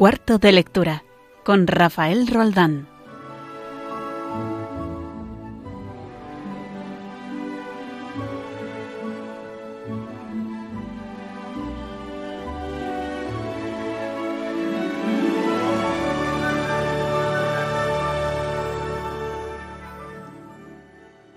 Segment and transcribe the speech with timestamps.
[0.00, 1.04] Cuarto de lectura
[1.44, 2.88] con Rafael Roldán.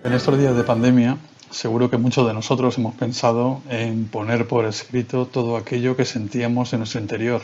[0.05, 1.17] En estos días de pandemia,
[1.51, 6.71] seguro que muchos de nosotros hemos pensado en poner por escrito todo aquello que sentíamos
[6.71, 7.41] en nuestro interior,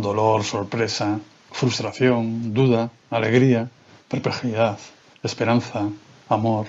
[0.00, 1.20] dolor, sorpresa,
[1.52, 3.68] frustración, duda, alegría,
[4.08, 4.78] perplejidad,
[5.22, 5.88] esperanza,
[6.28, 6.66] amor.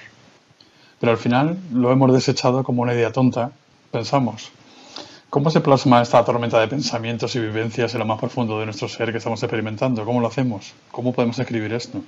[0.99, 3.51] Pero al final lo hemos desechado como una idea tonta,
[3.91, 4.51] pensamos.
[5.29, 8.89] ¿Cómo se plasma esta tormenta de pensamientos y vivencias en lo más profundo de nuestro
[8.89, 10.03] ser que estamos experimentando?
[10.03, 10.73] ¿Cómo lo hacemos?
[10.91, 12.01] ¿Cómo podemos escribir esto?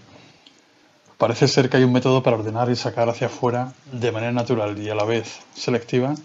[1.18, 4.78] Parece ser que hay un método para ordenar y sacar hacia afuera de manera natural
[4.78, 6.16] y a la vez selectiva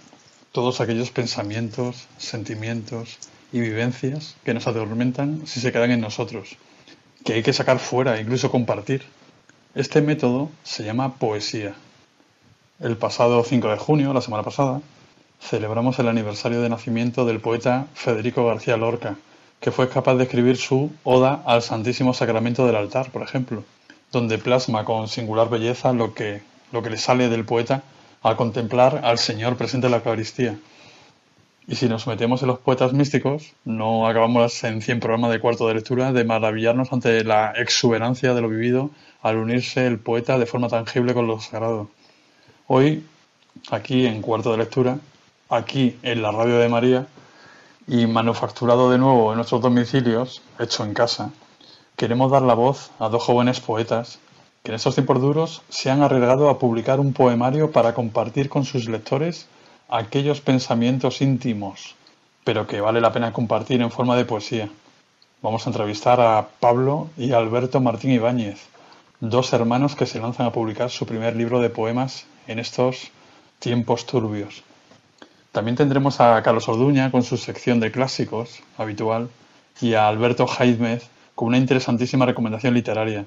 [0.51, 3.19] todos aquellos pensamientos, sentimientos,
[3.53, 6.57] y vivencias que nos atormentan si se quedan en nosotros,
[7.25, 9.03] que hay que sacar fuera, incluso compartir.
[9.75, 11.75] Este método se llama poesía.
[12.81, 14.81] El pasado 5 de junio, la semana pasada,
[15.41, 19.17] celebramos el aniversario de nacimiento del poeta Federico García Lorca,
[19.61, 23.65] que fue capaz de escribir su Oda al Santísimo Sacramento del altar, por ejemplo,
[24.13, 27.83] donde plasma con singular belleza lo que, lo que le sale del poeta
[28.23, 30.59] al contemplar al Señor presente en la Eucaristía
[31.71, 35.69] y si nos metemos en los poetas místicos, no acabamos en 100 programas de cuarto
[35.69, 40.47] de lectura de maravillarnos ante la exuberancia de lo vivido al unirse el poeta de
[40.47, 41.91] forma tangible con lo sagrado.
[42.69, 43.05] Hoy,
[43.71, 44.99] aquí en cuarto de lectura,
[45.51, 47.07] aquí en la radio de María
[47.87, 51.33] y manufacturado de nuevo en nuestros domicilios, hecho en casa,
[51.97, 54.21] queremos dar la voz a dos jóvenes poetas
[54.63, 58.65] que en estos tiempos duros se han arriesgado a publicar un poemario para compartir con
[58.65, 59.49] sus lectores
[59.89, 61.97] aquellos pensamientos íntimos,
[62.45, 64.69] pero que vale la pena compartir en forma de poesía.
[65.41, 68.67] Vamos a entrevistar a Pablo y Alberto Martín Ibáñez,
[69.21, 73.11] dos hermanos que se lanzan a publicar su primer libro de poemas en estos
[73.59, 74.63] tiempos turbios.
[75.53, 79.31] También tendremos a Carlos Orduña con su sección de clásicos habitual
[79.81, 83.25] y a Alberto Jaimez con una interesantísima recomendación literaria.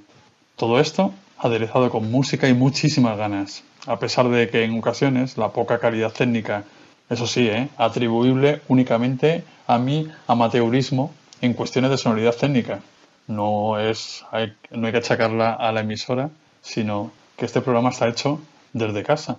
[0.55, 1.11] Todo esto
[1.41, 6.11] aderezado con música y muchísimas ganas a pesar de que en ocasiones la poca calidad
[6.11, 6.63] técnica,
[7.09, 7.69] eso sí, ¿eh?
[7.77, 12.81] atribuible únicamente a mi amateurismo en cuestiones de sonoridad técnica.
[13.27, 16.29] No, es, hay, no hay que achacarla a la emisora,
[16.61, 18.39] sino que este programa está hecho
[18.73, 19.37] desde casa,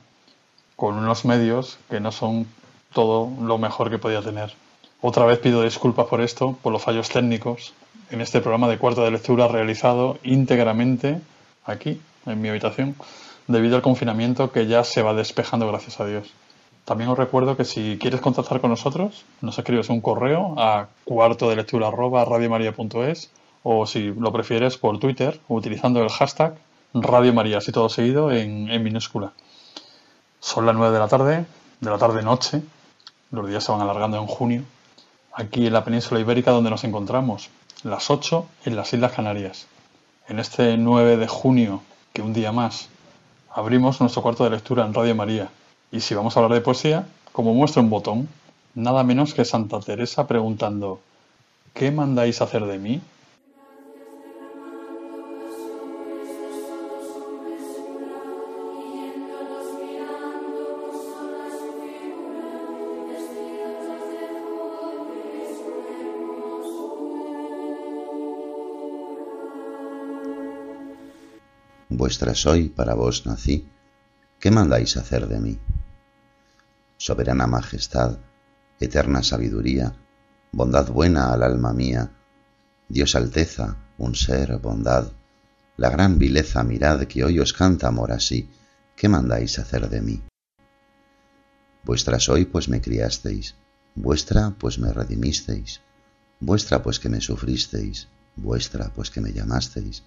[0.76, 2.46] con unos medios que no son
[2.92, 4.54] todo lo mejor que podía tener.
[5.00, 7.74] Otra vez pido disculpas por esto, por los fallos técnicos,
[8.10, 11.20] en este programa de cuarto de lectura realizado íntegramente
[11.64, 12.96] aquí, en mi habitación,
[13.46, 16.32] debido al confinamiento que ya se va despejando, gracias a Dios.
[16.84, 21.48] También os recuerdo que si quieres contactar con nosotros, nos escribes un correo a cuarto
[21.48, 23.30] de lectura arroba radiomaria.es
[23.62, 26.56] o si lo prefieres por Twitter utilizando el hashtag
[26.94, 29.32] Radio María, así todo seguido en, en minúscula.
[30.40, 31.46] Son las 9 de la tarde,
[31.80, 32.62] de la tarde-noche,
[33.30, 34.64] los días se van alargando en junio,
[35.32, 37.48] aquí en la península ibérica donde nos encontramos,
[37.84, 39.66] las 8 en las Islas Canarias.
[40.28, 42.88] En este 9 de junio, que un día más
[43.50, 45.50] abrimos nuestro cuarto de lectura en Radio María.
[45.90, 48.28] Y si vamos a hablar de poesía, como muestra un botón,
[48.74, 51.00] nada menos que Santa Teresa preguntando,
[51.74, 53.00] ¿qué mandáis hacer de mí?
[72.02, 73.68] Vuestra soy, para vos nací,
[74.40, 75.60] ¿qué mandáis hacer de mí?
[76.96, 78.18] Soberana majestad,
[78.80, 79.94] eterna sabiduría,
[80.50, 82.10] bondad buena al alma mía,
[82.88, 85.12] Dios alteza, un ser, bondad,
[85.76, 88.50] la gran vileza mirad que hoy os canta amor así,
[88.96, 90.20] ¿qué mandáis hacer de mí?
[91.84, 93.54] Vuestra soy, pues me criasteis,
[93.94, 95.82] vuestra, pues me redimisteis,
[96.40, 100.02] vuestra, pues que me sufristeis, vuestra, pues que me llamasteis,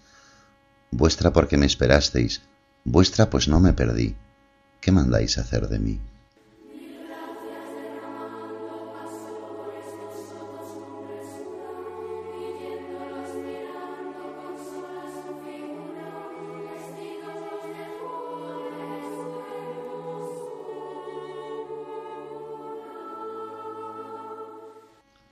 [0.92, 2.42] vuestra porque me esperasteis,
[2.84, 4.16] vuestra pues no me perdí.
[4.82, 6.00] ¿Qué mandáis hacer de mí?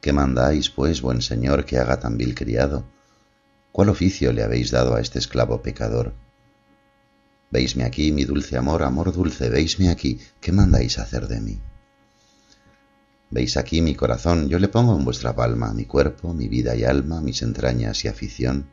[0.03, 2.83] ¿Qué mandáis, pues, buen señor, que haga tan vil criado?
[3.73, 6.13] ¿Cuál oficio le habéis dado a este esclavo pecador?
[7.49, 11.59] Veisme aquí, mi dulce amor, amor dulce, veisme aquí, ¿qué mandáis hacer de mí?
[13.31, 16.83] Veis aquí mi corazón, yo le pongo en vuestra palma, mi cuerpo, mi vida y
[16.83, 18.69] alma, mis entrañas y afición.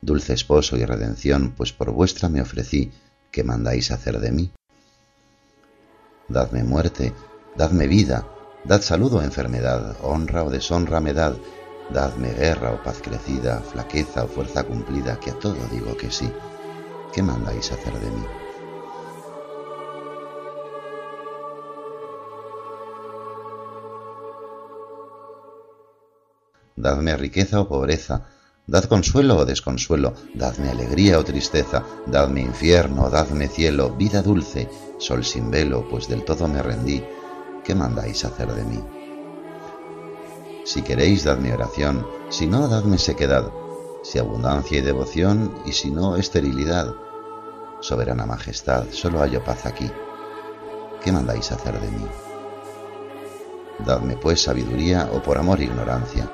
[0.00, 2.92] Dulce esposo y redención, pues por vuestra me ofrecí,
[3.30, 4.50] ¿qué mandáis hacer de mí?
[6.30, 7.12] Dadme muerte,
[7.58, 8.26] dadme vida,
[8.64, 11.36] dad salud o enfermedad, honra o deshonra me dad,
[11.90, 16.30] dadme guerra o paz crecida, flaqueza o fuerza cumplida, que a todo digo que sí.
[17.12, 18.24] ¿Qué mandáis hacer de mí?
[26.76, 28.26] Dadme riqueza o pobreza,
[28.66, 35.24] dad consuelo o desconsuelo, dadme alegría o tristeza, dadme infierno, dadme cielo, vida dulce, sol
[35.24, 37.02] sin velo, pues del todo me rendí.
[37.62, 39.03] ¿Qué mandáis hacer de mí?
[40.64, 43.52] Si queréis, dadme oración, si no, dadme sequedad,
[44.02, 46.94] si abundancia y devoción, y si no, esterilidad.
[47.80, 49.90] Soberana Majestad, solo hallo paz aquí.
[51.02, 52.06] ¿Qué mandáis hacer de mí?
[53.84, 56.30] Dadme pues sabiduría o por amor ignorancia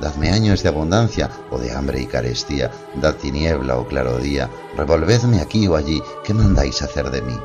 [0.00, 5.40] Dadme años de abundancia o de hambre y carestía, dad tiniebla o claro día, revolvedme
[5.40, 7.36] aquí o allí, ¿qué mandáis hacer de mí?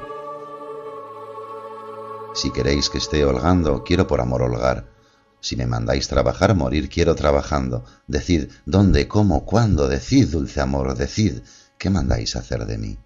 [2.35, 4.92] Si queréis que esté holgando, quiero por amor holgar.
[5.43, 7.83] Si me mandáis trabajar, morir quiero trabajando.
[8.07, 11.41] Decid dónde, cómo, cuándo, decid, dulce amor, decid,
[11.77, 12.97] ¿qué mandáis hacer de mí?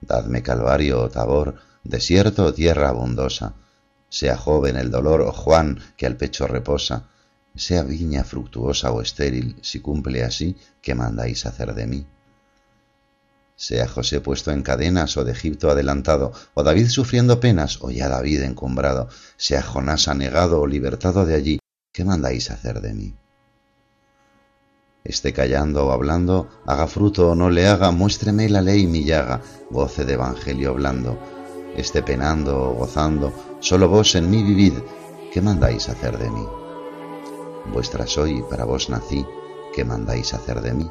[0.00, 1.54] Dadme calvario o tabor,
[1.84, 3.54] desierto o tierra abundosa.
[4.08, 7.08] Sea joven el dolor o Juan que al pecho reposa
[7.54, 12.06] sea viña fructuosa o estéril, si cumple así, ¿qué mandáis hacer de mí?
[13.60, 18.08] Sea José puesto en cadenas o de Egipto adelantado, o David sufriendo penas, o ya
[18.08, 21.58] David encumbrado, sea Jonás anegado o libertado de allí,
[21.92, 23.14] ¿qué mandáis hacer de mí?
[25.04, 29.42] Esté callando o hablando, haga fruto o no le haga, muéstreme la ley mi llaga,
[29.68, 31.18] goce de evangelio blando.
[31.76, 34.72] Esté penando o gozando, solo vos en mí vivid,
[35.34, 36.46] ¿qué mandáis hacer de mí?
[37.74, 39.26] vuestra soy, para vos nací,
[39.74, 40.90] ¿qué mandáis hacer de mí?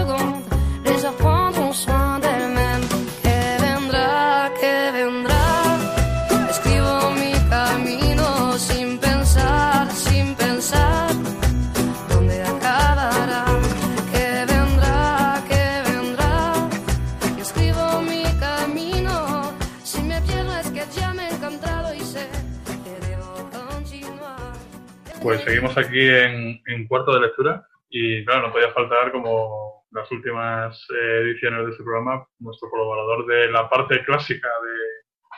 [25.43, 31.21] Seguimos aquí en, cuarto de lectura y claro, no podía faltar como las últimas eh,
[31.23, 34.47] ediciones de este programa, nuestro colaborador de la parte clásica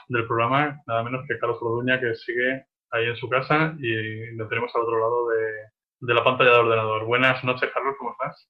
[0.10, 4.48] del programa, nada menos que Carlos Roduña, que sigue ahí en su casa y lo
[4.48, 7.06] tenemos al otro lado de, la pantalla de ordenador.
[7.06, 8.48] Buenas noches, Carlos, ¿cómo estás?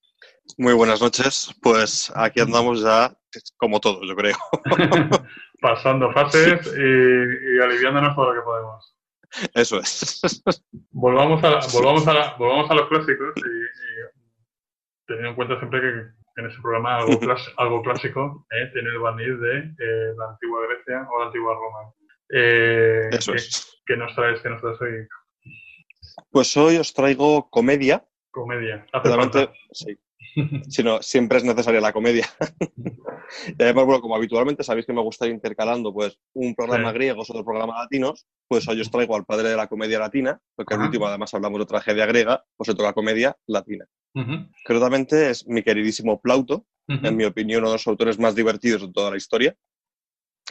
[0.58, 1.54] Muy buenas noches.
[1.62, 3.14] Pues aquí andamos ya
[3.58, 4.36] como todos, yo creo.
[5.62, 8.93] Pasando fases y, y aliviándonos todo lo que podemos.
[9.54, 10.22] Eso es.
[10.92, 16.50] Volvamos a, volvamos a, volvamos a los clásicos y, teniendo en cuenta siempre que en
[16.50, 17.20] ese programa algo,
[17.58, 21.94] algo clásico eh, tiene el barniz de eh, la antigua Grecia o la antigua Roma.
[22.30, 23.82] Eh, Eso ¿qué, es.
[23.86, 24.42] ¿Qué nos traes?
[24.42, 25.08] ¿Qué nos traes hoy?
[26.32, 28.04] Pues hoy os traigo comedia.
[28.32, 28.86] Comedia.
[28.94, 30.00] Hace sí.
[30.70, 32.28] Si no, siempre es necesaria la comedia.
[33.60, 37.20] y además, bueno, como habitualmente sabéis que me gusta ir intercalando pues un programa griego
[37.20, 40.74] o otro programa latinos, pues hoy os traigo al padre de la comedia latina, porque
[40.74, 43.86] al último además hablamos de tragedia griega, pues se toca comedia latina.
[44.16, 44.48] Uh
[45.12, 49.12] es mi queridísimo Plauto, en mi opinión, uno de los autores más divertidos de toda
[49.12, 49.56] la historia,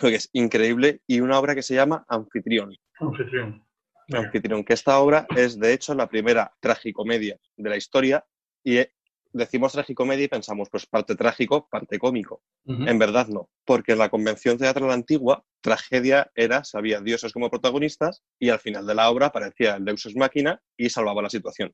[0.01, 2.75] que es increíble, y una obra que se llama Anfitrión.
[2.99, 3.65] Anfitrión.
[4.13, 8.25] Anfitrión, que esta obra es, de hecho, la primera tragicomedia de la historia,
[8.65, 8.79] y
[9.33, 12.43] decimos tragicomedia y pensamos, pues parte trágico, parte cómico.
[12.67, 17.51] En verdad no, porque en la convención teatral antigua, tragedia era, se había dioses como
[17.51, 21.31] protagonistas y al final de la obra aparecía el deus ex máquina y salvaba la
[21.31, 21.73] situación.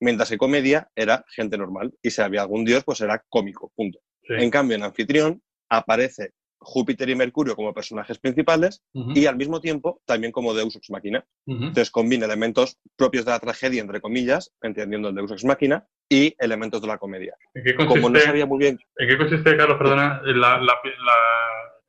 [0.00, 3.98] Mientras que comedia era gente normal y si había algún dios, pues era cómico, punto.
[4.28, 6.32] En cambio, en anfitrión aparece
[6.64, 11.24] Júpiter y Mercurio como personajes principales y al mismo tiempo también como Deus Ex Machina.
[11.46, 16.34] Entonces combina elementos propios de la tragedia, entre comillas, entendiendo el Deus Ex Machina, y
[16.38, 17.34] elementos de la comedia.
[17.54, 18.78] ¿En qué consiste, como no sabía muy bien...
[18.96, 20.78] ¿En qué consiste, Carlos, perdona, la, la,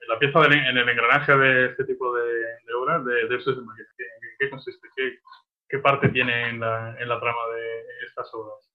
[0.08, 3.58] la, pieza del, en el engranaje de este tipo de, de obras de Deus Ex
[3.58, 3.88] Machina?
[3.98, 4.88] ¿En qué consiste?
[4.96, 5.18] ¿Qué,
[5.68, 8.73] qué parte tiene en la, en la trama de estas obras?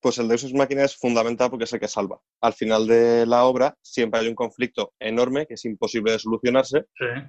[0.00, 2.20] Pues el Deus Ex Machina es fundamental porque es el que salva.
[2.40, 6.84] Al final de la obra siempre hay un conflicto enorme que es imposible de solucionarse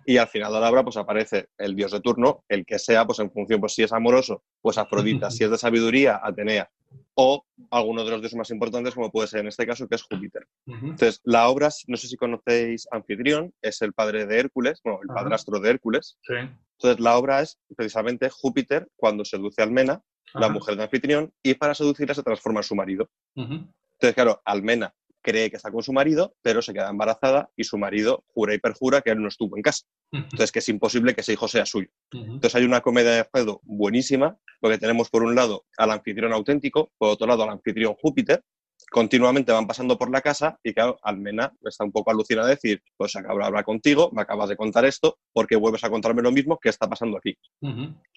[0.05, 3.05] y al final de la obra pues aparece el dios de turno, el que sea,
[3.05, 6.69] pues en función, pues si es amoroso, pues Afrodita, si es de sabiduría, Atenea,
[7.15, 10.03] o alguno de los dioses más importantes como puede ser en este caso que es
[10.03, 10.47] Júpiter.
[10.67, 15.07] Entonces, la obra, no sé si conocéis Anfitrión, es el padre de Hércules, bueno, el
[15.07, 16.17] padrastro de Hércules.
[16.29, 20.03] Entonces, la obra es precisamente Júpiter cuando seduce a Almena
[20.33, 23.09] la mujer de anfitrión, y para seducirla se transforma en su marido.
[23.35, 27.77] Entonces, claro, Almena cree que está con su marido, pero se queda embarazada y su
[27.77, 29.85] marido jura y perjura que él no estuvo en casa.
[30.11, 31.89] Entonces, que es imposible que ese hijo sea suyo.
[32.13, 36.91] Entonces, hay una comedia de Fredo buenísima, porque tenemos por un lado al anfitrión auténtico,
[36.97, 38.43] por otro lado al anfitrión Júpiter,
[38.89, 42.81] continuamente van pasando por la casa y claro, Almena está un poco alucinada de decir,
[42.95, 46.31] pues acabo de hablar contigo, me acabas de contar esto, porque vuelves a contarme lo
[46.31, 47.37] mismo, ¿qué está pasando aquí?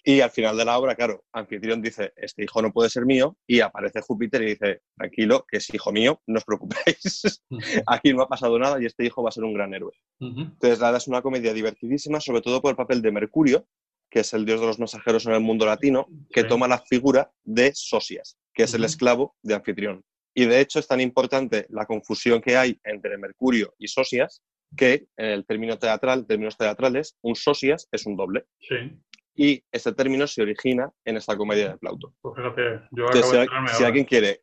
[0.03, 3.37] Y al final de la obra, claro, Anfitrión dice, este hijo no puede ser mío,
[3.45, 7.43] y aparece Júpiter y dice, tranquilo, que es hijo mío, no os preocupéis,
[7.87, 9.93] aquí no ha pasado nada y este hijo va a ser un gran héroe.
[10.19, 13.65] Entonces, la es una comedia divertidísima, sobre todo por el papel de Mercurio,
[14.09, 17.31] que es el dios de los mensajeros en el mundo latino, que toma la figura
[17.43, 20.03] de Sosias, que es el esclavo de Anfitrión.
[20.33, 24.41] Y de hecho es tan importante la confusión que hay entre Mercurio y Sosias
[24.75, 28.45] que en el término teatral, términos teatrales, un Sosias es un doble.
[28.59, 28.75] Sí.
[29.35, 32.13] Y este término se origina en esta comedia de Plauto.
[32.21, 33.47] Pues fíjate, yo acabo si, de
[33.77, 34.41] si alguien quiere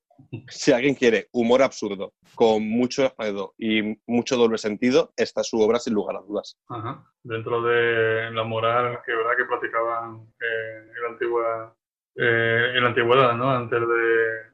[0.49, 5.61] si alguien quiere humor absurdo, con mucho enredo y mucho doble sentido, esta es su
[5.61, 6.59] obra sin lugar a dudas.
[6.69, 7.05] Ajá.
[7.23, 9.37] Dentro de la moral que, ¿verdad?
[9.37, 11.77] que practicaban eh, en la antigua
[12.21, 13.49] eh, en la antigüedad, ¿no?
[13.49, 13.87] Antes de,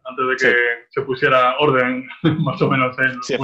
[0.05, 0.57] antes de que
[0.91, 2.07] se pusiera orden,
[2.45, 2.95] más o menos.
[2.99, 3.37] En sí,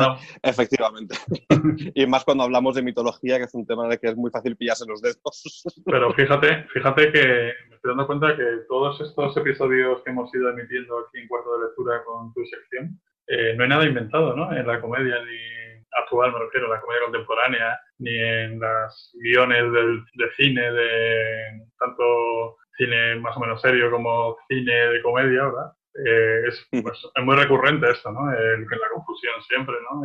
[0.42, 1.16] efectivamente.
[1.94, 4.56] y más cuando hablamos de mitología, que es un tema de que es muy fácil
[4.56, 5.64] pillarse los dedos.
[5.86, 10.50] Pero fíjate, fíjate que me estoy dando cuenta que todos estos episodios que hemos ido
[10.50, 14.52] emitiendo aquí en Cuarto de Lectura con tu sección, eh, no hay nada inventado, ¿no?
[14.54, 20.04] En la comedia ni actual, me refiero, la comedia contemporánea, ni en las guiones del,
[20.14, 25.72] de cine, de tanto cine más o menos serio como cine de comedia, ¿verdad?
[26.06, 28.30] Eh, es, pues, es, muy recurrente esto, ¿no?
[28.32, 30.02] El, la confusión siempre, ¿no?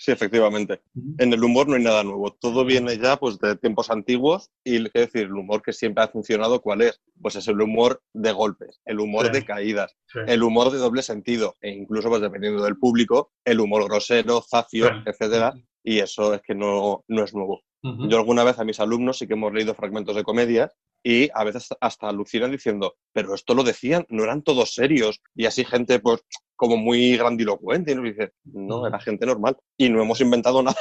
[0.00, 0.80] Sí, efectivamente.
[1.18, 2.32] En el humor no hay nada nuevo.
[2.32, 6.08] Todo viene ya pues, de tiempos antiguos y, qué decir, el humor que siempre ha
[6.08, 7.02] funcionado, ¿cuál es?
[7.20, 9.94] Pues es el humor de golpes, el humor de caídas,
[10.26, 14.90] el humor de doble sentido e incluso, pues dependiendo del público, el humor grosero, zafio,
[15.04, 15.52] etcétera.
[15.84, 17.62] Y eso es que no, no es nuevo.
[17.82, 21.44] Yo alguna vez a mis alumnos sí que hemos leído fragmentos de comedias y a
[21.44, 25.20] veces hasta alucinan diciendo, pero esto lo decían, no eran todos serios.
[25.34, 26.22] Y así gente, pues,
[26.56, 29.56] como muy grandilocuente, y nos dice, no, era gente normal.
[29.78, 30.76] Y no hemos inventado nada.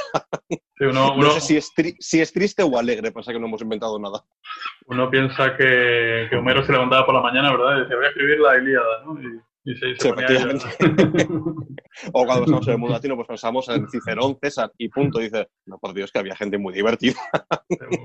[0.80, 4.24] no sé si es, si es, triste o alegre, pasa que no hemos inventado nada.
[4.88, 7.78] Uno piensa que, que, Homero se levantaba por la mañana, ¿verdad?
[7.78, 9.22] Y decía, voy a escribir la Ilíada, ¿no?
[9.22, 10.66] Y, y se, sí, efectivamente.
[12.14, 15.20] o cuando pensamos en el mundo latino, pues pensamos en Cicerón, César, y punto.
[15.20, 17.20] Dice, no, por Dios, que había gente muy divertida.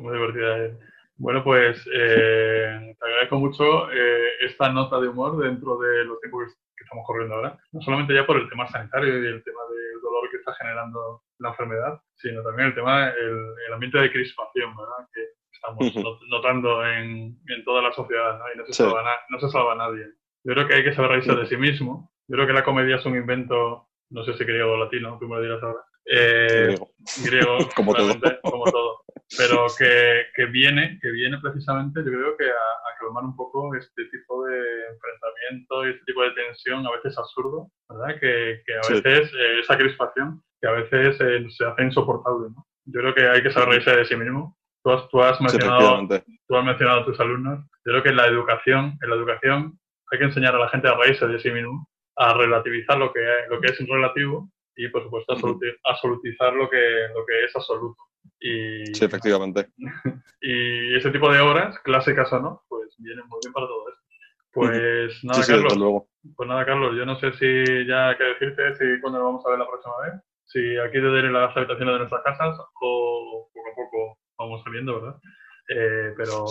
[0.00, 0.58] muy divertida.
[0.58, 0.78] Eh.
[1.16, 6.52] Bueno, pues eh, te agradezco mucho eh, esta nota de humor dentro de los tiempos
[6.76, 7.58] que estamos corriendo ahora.
[7.72, 11.22] No solamente ya por el tema sanitario y el tema del dolor que está generando
[11.38, 15.08] la enfermedad, sino también el tema, el, el ambiente de crispación, ¿verdad?
[15.12, 15.20] Que
[15.52, 18.44] estamos notando en, en, toda la sociedad, ¿no?
[18.52, 20.06] Y no se, salva no se salva nadie.
[20.42, 22.10] Yo creo que hay que saber reírse de sí mismo.
[22.26, 25.28] Yo creo que la comedia es un invento, no sé si griego o latino, tú
[25.28, 25.80] me lo dirás ahora.
[26.06, 26.76] Eh,
[27.24, 28.14] griego, como, todo.
[28.42, 28.83] como todo
[29.36, 33.74] pero que, que, viene, que viene precisamente, yo creo que a, a, calmar un poco
[33.74, 34.58] este tipo de
[34.92, 38.20] enfrentamiento y este tipo de tensión a veces absurdo, ¿verdad?
[38.20, 42.66] Que, que a veces eh, esa crispación, que a veces eh, se hace insoportable, ¿no?
[42.86, 44.56] Yo creo que hay que saber reírse de sí mismo.
[44.82, 46.06] Tú has, tú has mencionado,
[46.46, 47.60] tú has mencionado a tus alumnos.
[47.84, 49.78] Yo creo que en la educación, en la educación
[50.10, 53.20] hay que enseñar a la gente a reírse de sí mismo, a relativizar lo que,
[53.48, 55.34] lo que es relativo y, por supuesto,
[55.84, 57.96] absolutizar lo que, lo que es absoluto.
[58.40, 59.68] Y, sí, efectivamente.
[60.40, 64.04] Y ese tipo de obras, clásicas o no, pues vienen muy bien para todo esto.
[64.52, 65.76] Pues nada, Carlos.
[65.76, 66.08] Luego.
[66.36, 69.50] Pues nada, Carlos, yo no sé si ya que decirte si cuándo lo vamos a
[69.50, 70.22] ver la próxima vez.
[70.44, 75.00] Si aquí te en las habitaciones de nuestras casas o poco a poco vamos saliendo,
[75.00, 75.20] ¿verdad?
[75.68, 76.44] Eh, pero...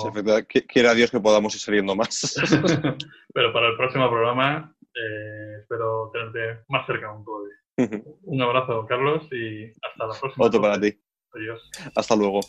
[0.67, 2.35] quiera Dios que podamos ir saliendo más.
[3.33, 8.03] pero para el próximo programa eh, espero tenerte más cerca aún todavía.
[8.23, 10.45] Un abrazo, Carlos, y hasta la próxima.
[10.45, 10.99] Otro para ti.
[11.35, 11.61] Adiós.
[11.95, 12.41] Hasta luego.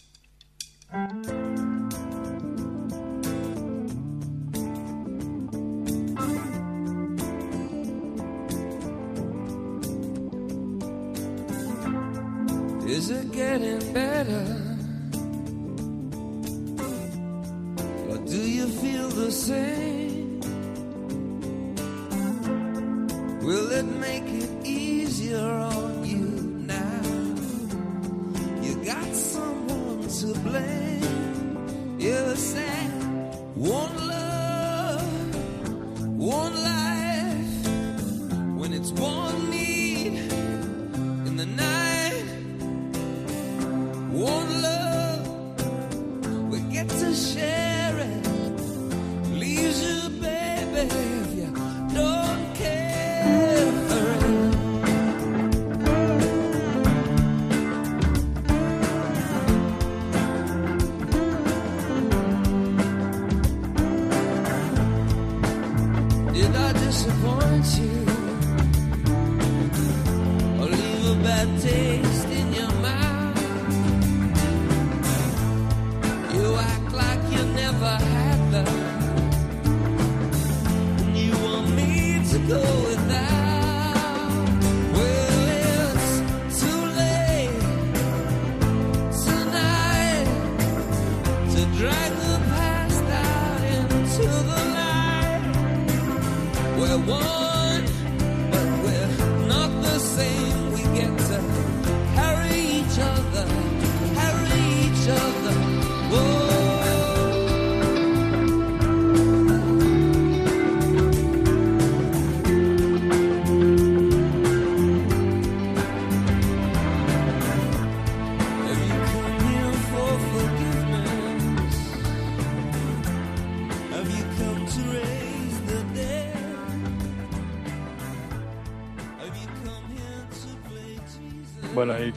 [12.86, 14.46] Is it getting better?
[18.10, 20.40] Or do you feel the same?
[23.42, 24.53] Will it make it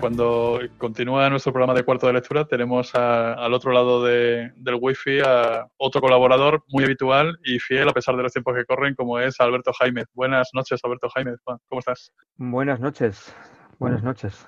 [0.08, 4.78] cuando continúa nuestro programa de cuarto de lectura, tenemos a- al otro lado de- del
[4.80, 8.96] wifi a otro colaborador muy habitual y fiel a pesar de los tiempos que corren,
[8.96, 10.06] como es Alberto Jaime.
[10.14, 11.34] Buenas noches, Alberto Jaime.
[11.44, 12.14] ¿Cómo estás?
[12.38, 13.36] Buenas noches,
[13.80, 14.48] buenas noches.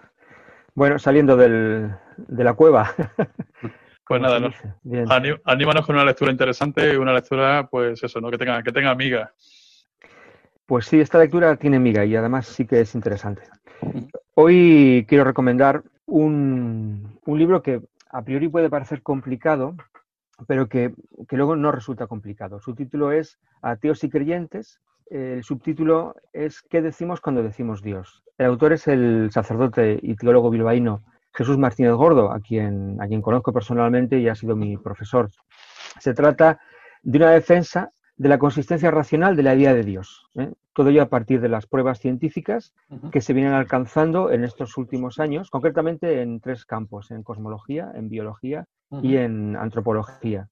[0.75, 2.93] Bueno, saliendo del, de la cueva.
[4.07, 4.47] Pues nada, no-
[5.07, 8.31] aní- anímanos con una lectura interesante y una lectura, pues eso, ¿no?
[8.31, 9.31] que tenga, que tenga amiga.
[10.65, 13.43] Pues sí, esta lectura tiene miga y además sí que es interesante.
[14.41, 19.75] Hoy quiero recomendar un, libro que a priori puede parecer complicado,
[20.47, 20.93] pero que,
[21.27, 22.61] que luego no resulta complicado.
[22.61, 24.79] Su título es Ateos y creyentes.
[25.09, 28.23] El subtítulo es ¿Qué decimos cuando decimos Dios?
[28.37, 33.21] El autor es el sacerdote y teólogo bilbaíno Jesús Martínez Gordo, a quien, a quien
[33.21, 35.29] conozco personalmente y ha sido mi profesor.
[35.99, 36.61] Se trata
[37.03, 40.27] de una defensa de la consistencia racional de la idea de Dios.
[40.35, 40.51] ¿eh?
[40.73, 42.73] Todo ello a partir de las pruebas científicas
[43.11, 48.09] que se vienen alcanzando en estos últimos años, concretamente en tres campos, en cosmología, en
[48.09, 48.65] biología
[49.01, 50.49] y en antropología.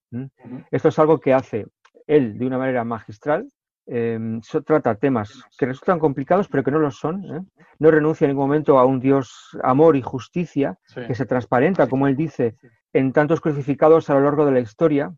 [0.72, 1.68] Esto es algo que hace
[2.08, 3.48] él de una manera magistral.
[3.90, 7.24] eh, so- trata temas que resultan complicados, pero que no lo son.
[7.34, 7.42] ¿eh?
[7.80, 11.02] No renuncia en ningún momento a un Dios amor y justicia Sí.
[11.08, 12.56] que se transparenta, como él dice,
[12.92, 15.14] en tantos crucificados a lo largo de la historia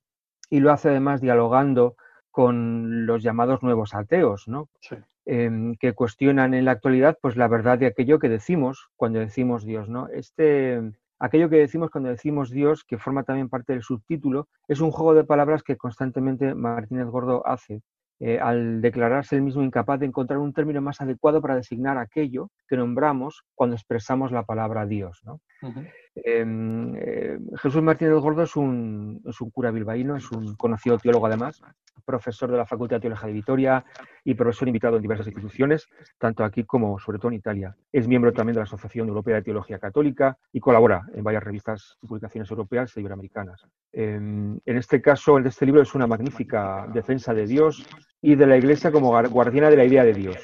[0.51, 1.95] y lo hace además dialogando
[2.31, 4.69] con los llamados nuevos ateos, ¿no?
[4.79, 4.95] Sí.
[5.25, 9.63] Em, que cuestionan en la actualidad pues la verdad de aquello que decimos cuando decimos
[9.63, 10.07] Dios, ¿no?
[10.07, 10.81] Este,
[11.19, 15.13] aquello que decimos cuando decimos Dios, que forma también parte del subtítulo, es un juego
[15.13, 17.83] de palabras que constantemente Martínez Gordo hace
[18.21, 22.49] eh, al declararse el mismo incapaz de encontrar un término más adecuado para designar aquello
[22.67, 25.39] que nombramos cuando expresamos la palabra Dios, ¿no?
[25.61, 25.87] Em,
[26.25, 31.61] eh, Jesús Martínez Gordo es un, es un cura bilbaíno, es un conocido teólogo además,
[32.05, 33.85] profesor de la Facultad de Teología de Vitoria
[34.23, 37.75] y profesor invitado en diversas instituciones, tanto aquí como sobre todo en Italia.
[37.91, 41.97] Es miembro también de la Asociación Europea de Teología Católica y colabora en varias revistas
[42.01, 43.67] y publicaciones europeas e iberoamericanas.
[43.91, 47.85] En este caso, en este libro es una magnífica defensa de Dios
[48.21, 50.37] y de la Iglesia como guardiana de la idea de Dios.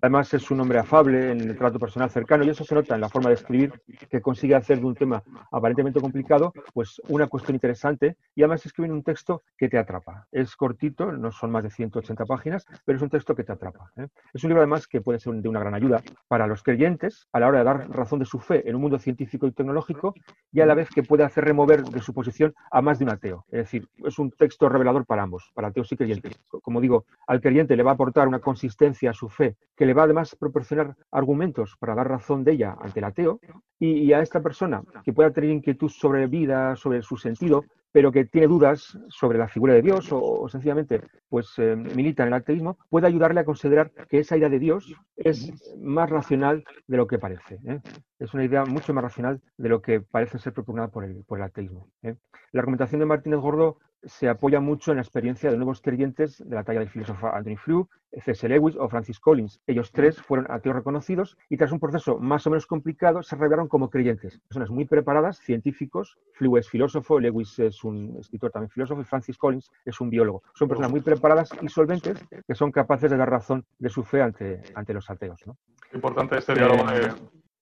[0.00, 3.00] Además es un hombre afable en el trato personal cercano y eso se nota en
[3.00, 3.72] la forma de escribir
[4.08, 8.90] que consigue hacer de un tema aparentemente complicado pues una cuestión interesante y además escribe
[8.92, 10.26] un texto que te atrapa.
[10.32, 13.90] Es cortito, no son más de 180 páginas, pero es un texto que te atrapa.
[13.96, 14.08] ¿eh?
[14.32, 17.40] Es un libro además que puede ser de una gran ayuda para los creyentes a
[17.40, 20.14] la hora de dar razón de su fe en un mundo científico y tecnológico
[20.52, 23.10] y a la vez que puede hacer remover de su posición a más de un
[23.10, 23.44] ateo.
[23.48, 26.38] Es decir, es un texto revelador para ambos, para ateos y creyentes.
[26.62, 26.93] Como digo,
[27.26, 30.32] al creyente le va a aportar una consistencia a su fe, que le va además
[30.32, 33.40] a proporcionar argumentos para dar razón de ella ante el ateo,
[33.78, 38.24] y, a esta persona que pueda tener inquietud sobre vida, sobre su sentido, pero que
[38.24, 42.76] tiene dudas sobre la figura de Dios o, sencillamente pues eh, milita en el ateísmo,
[42.88, 47.20] puede ayudarle a considerar que esa idea de Dios es más racional de lo que
[47.20, 47.60] parece.
[47.64, 47.80] ¿eh?
[48.18, 51.38] Es una idea mucho más racional de lo que parece ser propugnada por el, por
[51.38, 51.88] el ateísmo.
[52.02, 52.16] ¿eh?
[52.50, 56.54] La argumentación de Martínez Gordo se apoya mucho en la experiencia de nuevos creyentes de
[56.54, 58.48] la talla del filósofo Anthony Flew, C.S.
[58.48, 59.60] Lewis o Francis Collins.
[59.66, 63.68] Ellos tres fueron ateos reconocidos y tras un proceso más o menos complicado se revelaron
[63.68, 64.38] como creyentes.
[64.48, 66.16] Personas muy preparadas, científicos.
[66.34, 70.42] Flew es filósofo, Lewis es un escritor también filósofo y Francis Collins es un biólogo.
[70.54, 74.22] Son personas muy preparadas y solventes que son capaces de dar razón de su fe
[74.22, 75.40] ante, ante los ateos.
[75.46, 75.56] ¿no?
[75.92, 77.12] Importante este diálogo de,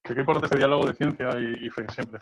[0.02, 2.20] qué importante este diálogo de ciencia y, fe siempre.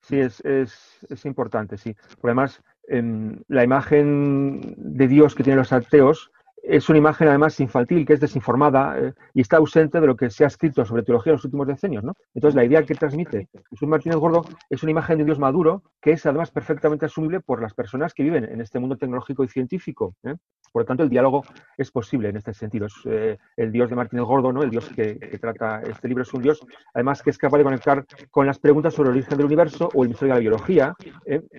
[0.00, 1.94] Sí, es, es, es, importante, sí.
[2.18, 7.58] Por además, Em, la imagen de Dios que tienen los ateos es una imagen además
[7.60, 11.02] infantil, que es desinformada eh, y está ausente de lo que se ha escrito sobre
[11.02, 12.04] teología en los últimos decenios.
[12.04, 12.14] ¿no?
[12.34, 16.12] Entonces, la idea que transmite Jesús Martínez Gordo es una imagen de Dios maduro que
[16.12, 20.14] es además perfectamente asumible por las personas que viven en este mundo tecnológico y científico.
[20.24, 20.34] ¿eh?
[20.72, 21.42] Por lo tanto, el diálogo
[21.76, 22.86] es posible en este sentido.
[22.86, 24.62] Es eh, el Dios de Martínez Gordo, ¿no?
[24.62, 26.60] el Dios que, trata este libro, es un Dios
[26.94, 30.02] además que es capaz de conectar con las preguntas sobre el origen del universo o
[30.02, 30.96] el misterio de la biología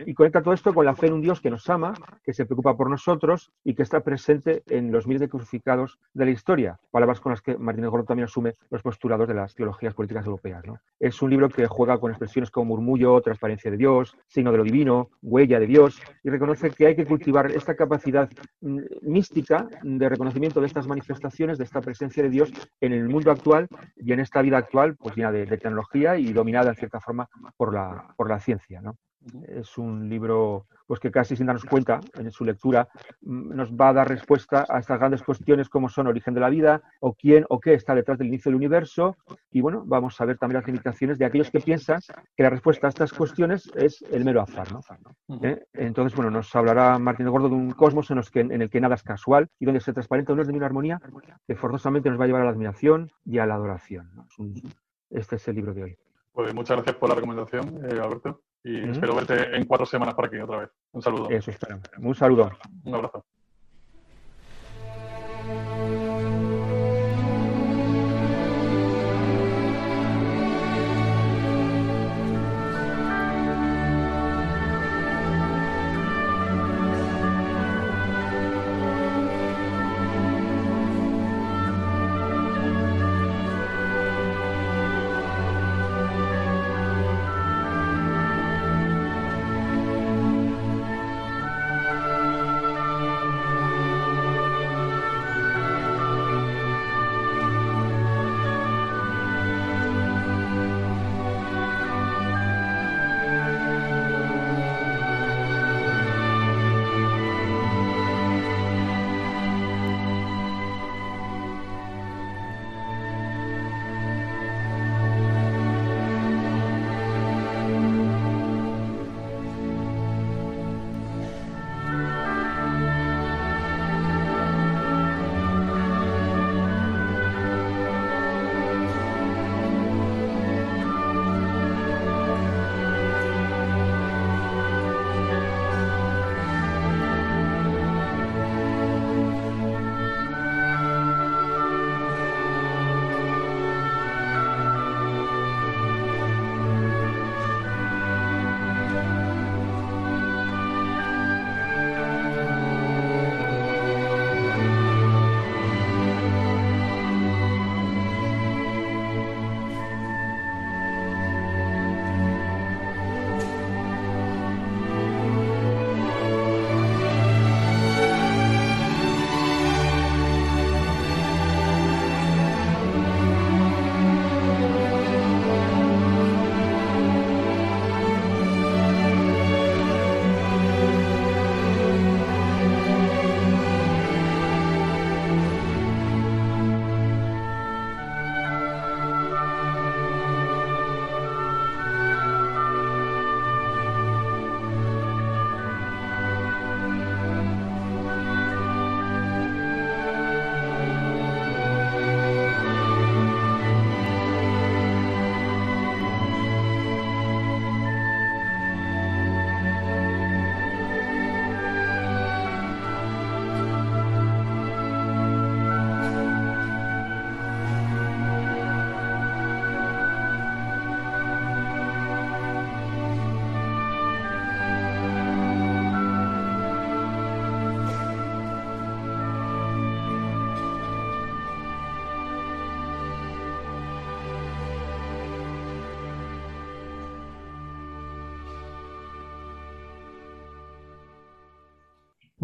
[0.05, 2.45] y conecta todo esto con la fe en un Dios que nos ama, que se
[2.45, 6.32] preocupa por nosotros y que está presente en los los miles de crucificados de la
[6.32, 10.25] historia, palabras con las que Martínez Gordo también asume los postulados de las teologías políticas
[10.25, 10.62] europeas.
[10.99, 14.65] Es un libro que juega con expresiones como murmullo, transparencia de Dios, signo de lo
[14.65, 20.10] divino, huella de Dios, y reconoce que hay que cultivar esta capacidad mm, mística de
[20.10, 24.19] reconocimiento de estas manifestaciones, de esta presencia de Dios en el mundo actual y en
[24.19, 28.82] esta vida actual, pues llena de, tecnología y dominada en cierta forma por la ciencia.
[29.47, 32.89] Es un libro pues que casi sin darnos cuenta en su lectura
[33.21, 36.49] mm, nos va a dar respuesta a estas grandes cuestiones como son origen de la
[36.49, 39.15] vida o quién o qué está detrás del inicio del universo
[39.51, 41.99] y bueno, vamos a ver también las limitaciones de aquellos que piensan
[42.36, 44.67] que la respuesta a estas cuestiones es el mero azar.
[45.43, 45.63] ¿Eh?
[45.73, 48.69] Entonces, bueno, nos hablará Martín de Gordo de un cosmos en, los que, en el
[48.71, 50.99] que nada es casual y donde se transparenta un orden y una armonía
[51.45, 54.10] que forzosamente nos va a llevar a la admiración y a la adoración.
[55.12, 55.97] Este es el libro de hoy.
[56.32, 60.26] Pues muchas gracias por la recomendación, eh, Alberto y espero verte en cuatro semanas por
[60.26, 60.69] aquí otra vez.
[60.91, 61.30] Un saludo.
[61.30, 61.80] Eso espero.
[62.00, 62.52] Un saludo.
[62.84, 63.26] Un abrazo.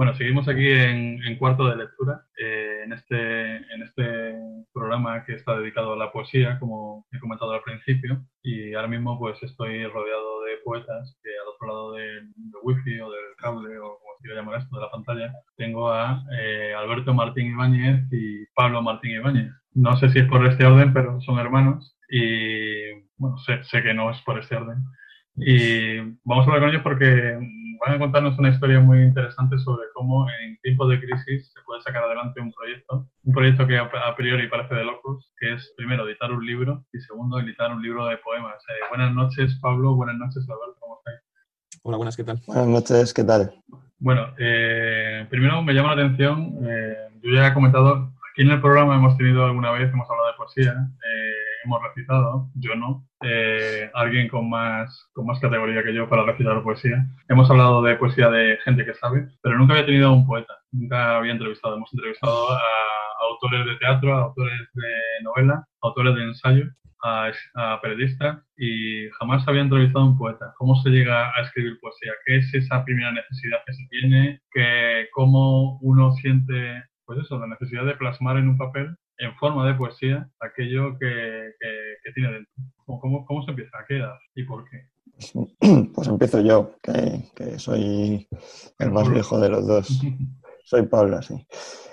[0.05, 4.35] Bueno, seguimos aquí en, cuarto de lectura, eh, en, este, en este
[4.71, 9.17] programa que está dedicado a la poesía, como he comentado al principio, y ahora mismo
[9.17, 12.29] pues estoy rodeado de poetas que al otro lado del,
[12.61, 16.23] wifi o del cable o como se quiera llamar esto, de la pantalla, tengo a
[16.39, 19.53] eh, Alberto Martín Ibáñez y Pablo Martín Ibáñez.
[19.73, 23.95] No sé si es por este orden, pero son hermanos y bueno, sé, sé que
[23.95, 24.83] no es por este orden.
[25.35, 27.39] Y vamos a hablar con ellos porque
[27.79, 31.81] van a contarnos una historia muy interesante sobre cómo en tiempos de crisis se puede
[31.81, 36.07] sacar adelante un proyecto, un proyecto que a priori parece de locos, que es primero
[36.07, 38.55] editar un libro y segundo editar un libro de poemas.
[38.69, 41.19] Eh, buenas noches Pablo, buenas noches Alberto, ¿cómo estáis?
[41.83, 42.41] Hola, buenas, ¿qué tal?
[42.47, 43.53] Buenas noches, ¿qué tal?
[43.99, 48.61] Bueno, eh, primero me llama la atención, eh, yo ya he comentado, aquí en el
[48.61, 50.73] programa hemos tenido alguna vez, hemos hablado de poesía,
[51.65, 56.63] hemos recitado, yo no, eh, alguien con más, con más categoría que yo para recitar
[56.63, 57.06] poesía.
[57.28, 61.17] Hemos hablado de poesía de gente que sabe, pero nunca había tenido un poeta, nunca
[61.17, 61.75] había entrevistado.
[61.75, 62.62] Hemos entrevistado a
[63.30, 66.65] autores de teatro, a autores de novela, a autores de ensayo,
[67.04, 67.32] a,
[67.82, 70.54] periodistas y jamás había entrevistado a un poeta.
[70.58, 72.13] ¿Cómo se llega a escribir poesía?
[72.25, 74.41] ¿Qué es esa primera necesidad que se tiene?
[74.51, 79.67] ¿Qué, ¿Cómo uno siente pues eso, la necesidad de plasmar en un papel en forma
[79.67, 81.51] de poesía aquello que,
[82.13, 82.54] tiene dentro.
[82.86, 83.78] ¿Cómo, ¿Cómo, se empieza?
[83.78, 84.15] ¿A qué edad?
[84.36, 84.89] ¿Y por qué?
[85.93, 88.28] Pues empiezo yo, que, soy
[88.80, 89.88] el más viejo de los dos.
[90.67, 91.36] Soy Pablo, sí.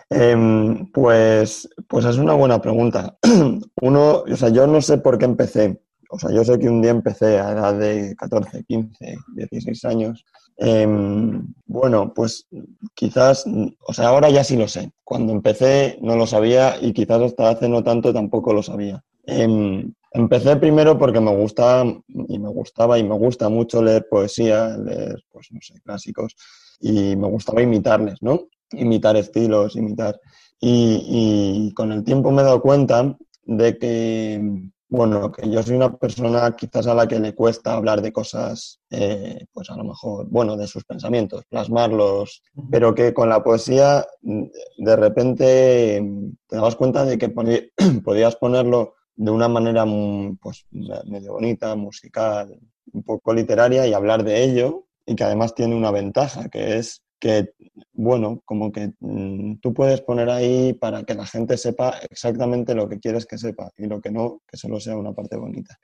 [0.09, 3.19] Em, pues, pues es una buena pregunta.
[3.83, 5.83] Uno, o sea, yo no sé por qué empecé.
[6.09, 10.25] O sea, yo sé que un día empecé a edad de 14, 15, 16 años
[10.65, 12.47] Em, bueno, pues
[12.95, 13.45] quizás,
[13.85, 14.93] o sea, ahora ya sí lo sé.
[15.03, 19.03] Cuando empecé no lo sabía y quizás hasta hace no tanto tampoco lo sabía.
[19.27, 21.85] Em, empecé primero porque me gusta
[22.29, 26.37] y me gustaba y me gusta mucho leer poesía, leer, pues no sé, clásicos
[26.81, 28.43] y me gustaba imitarles, ¿no?
[28.71, 30.21] Imitar estilos, imitar.
[30.61, 35.97] y con el tiempo me he dado cuenta de que bueno, que yo soy una
[35.97, 40.27] persona quizás a la que le cuesta hablar de cosas, eh, pues a lo mejor,
[40.29, 44.45] bueno, de sus pensamientos, plasmarlos, pero que con la poesía mm,
[44.77, 47.31] de repente mm, te dabas cuenta de que
[48.05, 52.61] podías ponerlo de una manera mm, pues medio bonita, musical,
[52.93, 57.03] un poco literaria y hablar de ello y que además tiene una ventaja, que es
[57.23, 57.55] que,
[57.93, 62.89] bueno, como que mm, tú puedes poner ahí para que la gente sepa exactamente lo
[62.89, 65.79] que quieres que sepa y lo que no, que solo sea una parte bonita.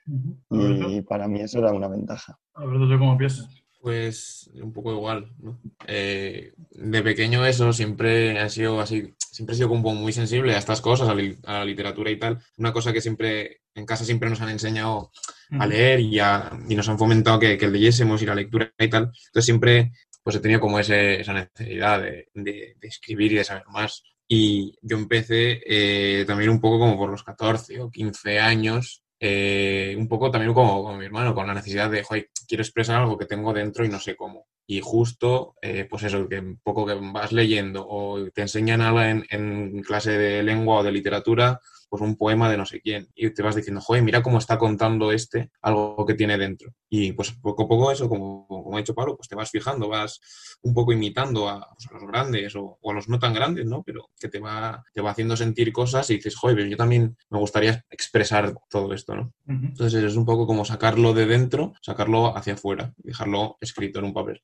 [0.50, 2.36] Y para mí eso era una ventaja.
[2.54, 3.48] A ver, ¿tú cómo piensas?
[3.80, 5.60] Pues un poco igual, ¿no?
[5.86, 10.58] Eh, de pequeño eso siempre ha sido así, siempre he sido como muy sensible a
[10.58, 12.40] estas cosas, a, la literatura y tal.
[12.56, 15.12] Una cosa que siempre, en casa siempre nos han enseñado
[15.52, 19.04] a leer y, y nos han fomentado que, que leyésemos y la lectura y tal.
[19.04, 19.92] Entonces siempre
[20.28, 20.92] pues he tenido como esa
[21.32, 24.02] necesidad de, escribir y de saber más.
[24.28, 29.96] Y yo empecé eh, también un poco como por los 14 o 15 años, eh,
[29.96, 33.24] un poco también como, mi hermano, con la necesidad de, joder, quiero expresar algo que
[33.24, 34.48] tengo dentro y no sé cómo.
[34.66, 39.00] Y justo, eh, pues eso, que un poco que vas leyendo o te enseñan algo
[39.00, 41.58] en clase de lengua o de literatura,
[41.88, 44.58] pues un poema de no sé quién y te vas diciendo, joder, mira cómo está
[44.58, 46.72] contando este algo que tiene dentro.
[46.88, 49.88] Y pues poco a poco eso, como, como ha dicho Pablo, pues te vas fijando,
[49.88, 50.20] vas
[50.62, 53.82] un poco imitando a, pues, los grandes o, a los no tan grandes, ¿no?
[53.82, 57.38] Pero que te va, te va haciendo sentir cosas y dices, joder, yo también me
[57.38, 59.32] gustaría expresar todo esto, ¿no?
[59.46, 64.12] Entonces es un poco como sacarlo de dentro, sacarlo hacia afuera, dejarlo escrito en un
[64.12, 64.42] papel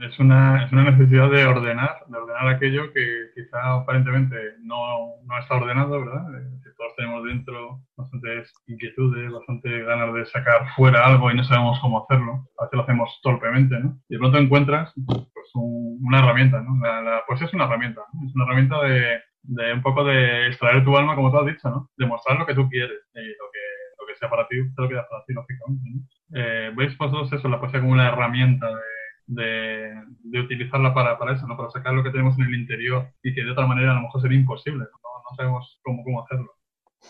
[0.00, 5.38] es una, es una necesidad de ordenar, de ordenar aquello que quizá aparentemente no, no
[5.38, 6.24] está ordenado, ¿verdad?
[6.62, 11.78] Si todos tenemos dentro bastantes inquietudes, bastante ganas de sacar fuera algo y no sabemos
[11.80, 12.48] cómo hacerlo.
[12.58, 13.98] A veces lo hacemos torpemente, ¿no?
[14.08, 16.76] Y de pronto encuentras pues, una herramienta, ¿no?
[16.84, 20.96] La, pues es una herramienta, es una herramienta de, de, un poco de extraer tu
[20.96, 21.88] alma, como tú has dicho, ¿no?
[21.96, 25.06] Demostrar lo que tú quieres y lo que, lo sea para ti, lo que sea
[25.08, 26.00] para ti, lógicamente, ¿no?
[26.36, 28.93] Eh, ¿Veis vosotros eso, la poesía como una herramienta de
[29.26, 29.92] de,
[30.38, 31.56] utilizarla para, para, eso, ¿no?
[31.56, 34.02] para sacar lo que tenemos en el interior y que de otra manera a lo
[34.02, 36.52] mejor sería imposible, no, sabemos cómo, cómo, hacerlo.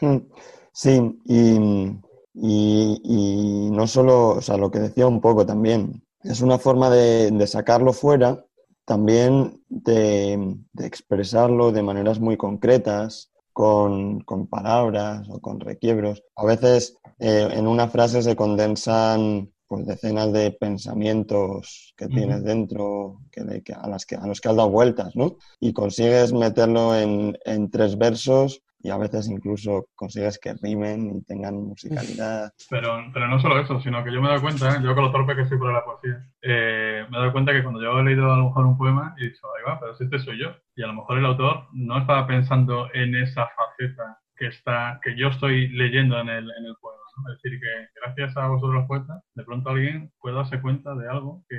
[0.01, 0.29] Hmm.
[0.73, 6.59] Sí, y, y, no solo, o sea, lo que decía un poco también, es una
[6.59, 8.45] forma de, de sacarlo fuera,
[8.85, 16.25] también de, de, expresarlo de maneras muy concretas, con, con palabras o con requiebros.
[16.37, 23.21] A veces eh, en una frase se condensan pues decenas de pensamientos que tienes dentro
[23.31, 25.37] que, a, las que, a los que has dado vueltas, ¿no?
[25.61, 31.25] Y consigues meterlo en, en tres versos y a veces incluso consigues que rimen y
[31.25, 32.53] tengan musicalidad.
[32.69, 35.13] Pero, pero no solo eso, sino que yo me he dado cuenta, yo con lo
[35.13, 38.05] torpe que soy por la poesía, eh, me he dado cuenta que cuando yo he
[38.05, 40.55] leído a lo mejor un poema, he dicho, ahí va, pero si este soy yo.
[40.77, 45.17] Y a lo mejor el autor no estaba pensando en esa faceta que, está, que
[45.17, 47.04] yo estoy leyendo en el, en el poema.
[47.31, 51.09] Es decir, que gracias a vosotros los poetas, de pronto alguien puede darse cuenta de
[51.09, 51.57] algo que,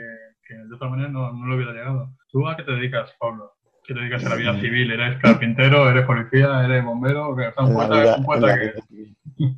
[0.47, 2.11] que de otra manera no, no le hubiera llegado.
[2.29, 3.51] ¿Tú a qué te dedicas, Pablo?
[3.83, 4.91] ¿Qué te dedicas a la vida civil?
[4.91, 5.89] ¿Eres carpintero?
[5.89, 6.65] ¿Eres policía?
[6.65, 7.29] ¿Eres bombero?
[7.29, 8.73] ¿O sea, un poeta, vida- un poeta que...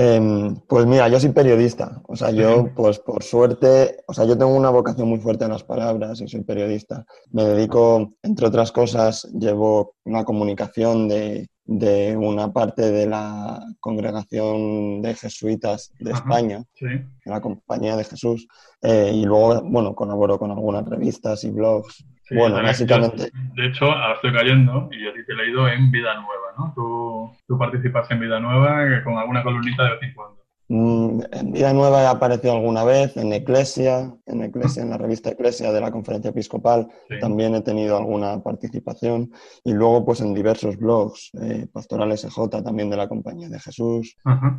[0.00, 4.38] Em, pues mira, yo soy periodista, o sea, yo pues por suerte, o sea, yo
[4.38, 7.04] tengo una vocación muy fuerte en las palabras y soy periodista.
[7.32, 15.02] Me dedico, entre otras cosas, llevo una comunicación de, de una parte de la congregación
[15.02, 16.20] de jesuitas de Ajá.
[16.20, 16.86] España, Sí.
[17.24, 18.46] la Compañía de Jesús,
[18.82, 22.04] eh, y luego, bueno, colaboro con algunas revistas y blogs.
[22.22, 25.36] Sí, bueno, básicamente, yo, de hecho, ahora estoy cayendo y yo a ti te he
[25.36, 26.72] leído en Vida Nueva, ¿no?
[26.74, 27.07] Tú,
[27.46, 30.38] tú participas en Vida Nueva eh, con alguna columnita de vez en cuando.
[30.70, 35.30] Mm, En Vida Nueva he aparecido alguna vez, en Eclesia, en Eclesia, en la revista
[35.30, 37.18] Eclesia de la Conferencia Episcopal, Sí.
[37.20, 39.30] también he tenido alguna participación.
[39.64, 44.14] Y luego, pues en diversos blogs, eh, Pastoral SJ también de la Compañía de Jesús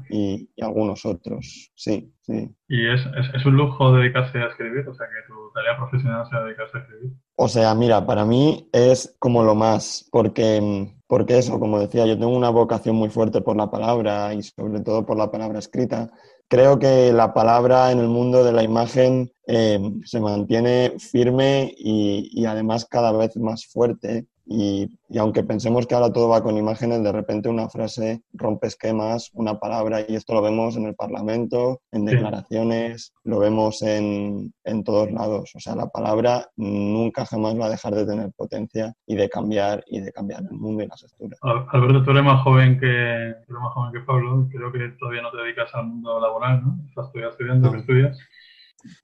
[0.10, 1.72] y, y algunos otros.
[1.76, 2.50] Sí, sí.
[2.68, 6.28] Y es, es, es un lujo dedicarse a escribir, o sea, que tu tarea profesional
[6.28, 7.12] sea dedicarse a escribir.
[7.42, 12.20] O sea, mira, para mí es como lo más, porque, porque eso, como decía, yo
[12.20, 16.12] tengo una vocación muy fuerte por la palabra y sobre todo por la palabra escrita.
[16.50, 22.30] Creo que la palabra en el mundo de la imagen eh, se mantiene firme y,
[22.34, 24.28] y además cada vez más fuerte.
[24.52, 28.66] Y, y aunque pensemos que ahora todo va con imágenes, de repente una frase rompe
[28.66, 32.16] esquemas, una palabra, y esto lo vemos en el Parlamento, en Sí.
[32.16, 35.52] declaraciones, lo vemos en, en todos lados.
[35.56, 39.84] O sea, la palabra nunca jamás va a dejar de tener potencia y de cambiar
[39.86, 41.38] y de cambiar el mundo y las estructuras.
[41.44, 45.30] Al- Alberto, tú eres más joven que, más joven que Pablo, creo que todavía no
[45.30, 46.76] te dedicas al mundo laboral, ¿no?
[46.90, 47.74] Estás todavía estudiando, No.
[47.74, 48.18] ¿qué estudias?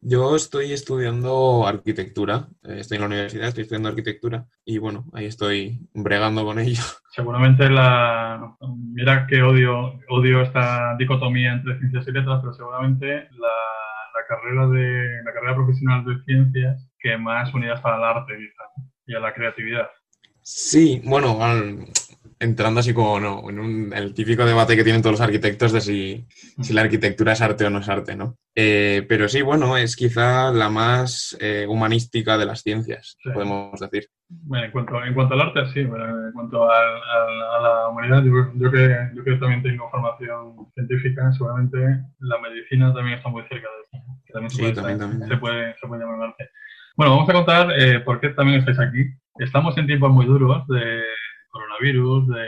[0.01, 5.25] Yo estoy estudiando arquitectura, eh, estoy en la universidad, estoy estudiando arquitectura y bueno, ahí
[5.25, 6.81] estoy bregando con ello.
[7.15, 8.55] Seguramente la...
[8.93, 13.47] Mira que odio, odio esta dicotomía entre ciencias y letras, pero seguramente la,
[14.13, 18.33] la carrera de la carrera profesional de ciencias que más unida está al arte
[19.07, 19.87] y a la creatividad.
[20.41, 21.85] Sí, bueno, al-
[22.39, 25.81] entrando así como no, en un- el típico debate que tienen todos los arquitectos de
[25.81, 26.25] si,
[26.61, 28.35] si la arquitectura es arte o no es arte, ¿no?
[28.53, 33.29] Eh, pero sí, bueno, es quizá la más eh, humanística de las ciencias, Sí.
[33.33, 34.07] podemos decir.
[34.27, 37.89] Bueno, en cuanto, en cuanto al arte, sí, pero en cuanto al- al- a la
[37.89, 41.77] humanidad, yo, yo que, yo que también tengo formación científica, seguramente
[42.19, 44.05] la medicina también está muy cerca de eso.
[44.25, 45.29] que también se Sí, puede, también, también.
[45.29, 46.49] Se puede, se puede llamar arte.
[46.97, 49.05] Bueno, vamos a contar eh, por qué también estáis aquí.
[49.37, 51.03] Estamos en tiempos muy duros de
[51.55, 52.47] coronavirus, de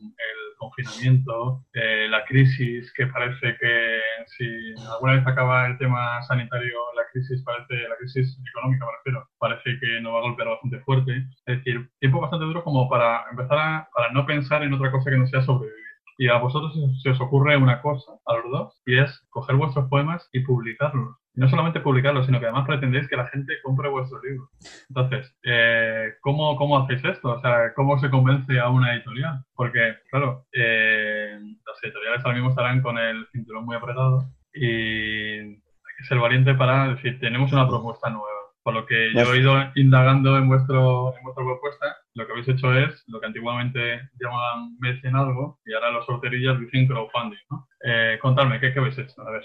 [0.00, 1.64] el confinamiento,
[2.08, 4.46] la crisis, que parece que si
[4.92, 9.78] alguna vez acaba el tema sanitario, la crisis parece, la crisis económica me refiero, parece
[9.78, 11.24] que nos va a golpear bastante fuerte.
[11.46, 15.10] Es decir, tiempo bastante duro como para empezar a, para no pensar en otra cosa
[15.10, 15.80] que no sea sobrevivir.
[16.18, 19.88] Y a vosotros se os ocurre una cosa, a los dos, y es coger vuestros
[19.88, 21.16] poemas y publicarlos.
[21.34, 24.48] No solamente publicarlos, sino que además pretendéis que la gente compre vuestros libros.
[24.88, 27.30] Entonces, eh, ¿cómo, ¿cómo hacéis esto?
[27.30, 29.44] O sea, ¿cómo se convence a una editorial?
[29.54, 35.94] Porque, claro, eh, las editoriales ahora mismo estarán con el cinturón muy apretado y hay
[35.98, 38.26] que ser valiente para decir, tenemos una propuesta nueva.
[38.62, 42.48] Por lo que yo he ido indagando en, vuestro, en vuestra propuesta, lo que habéis
[42.48, 47.38] hecho es lo que antiguamente llamaban mecenazgo y ahora los sorterillas dicen crowdfunding.
[47.50, 47.68] ¿no?
[47.84, 49.20] Eh, contadme, ¿qué, ¿qué habéis hecho?
[49.22, 49.44] A ver.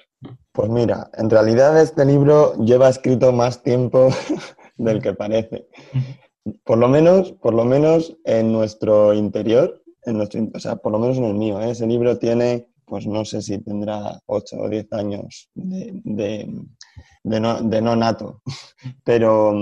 [0.51, 4.09] Pues mira, en realidad este libro lleva escrito más tiempo
[4.77, 5.67] del que parece.
[6.63, 10.99] Por lo menos, por lo menos en nuestro interior, en nuestro, o sea, por lo
[10.99, 11.71] menos en el mío, ¿eh?
[11.71, 16.47] ese libro tiene, pues no sé si tendrá 8 o 10 años de, de,
[17.23, 18.41] de no, de no nato,
[19.03, 19.53] pero,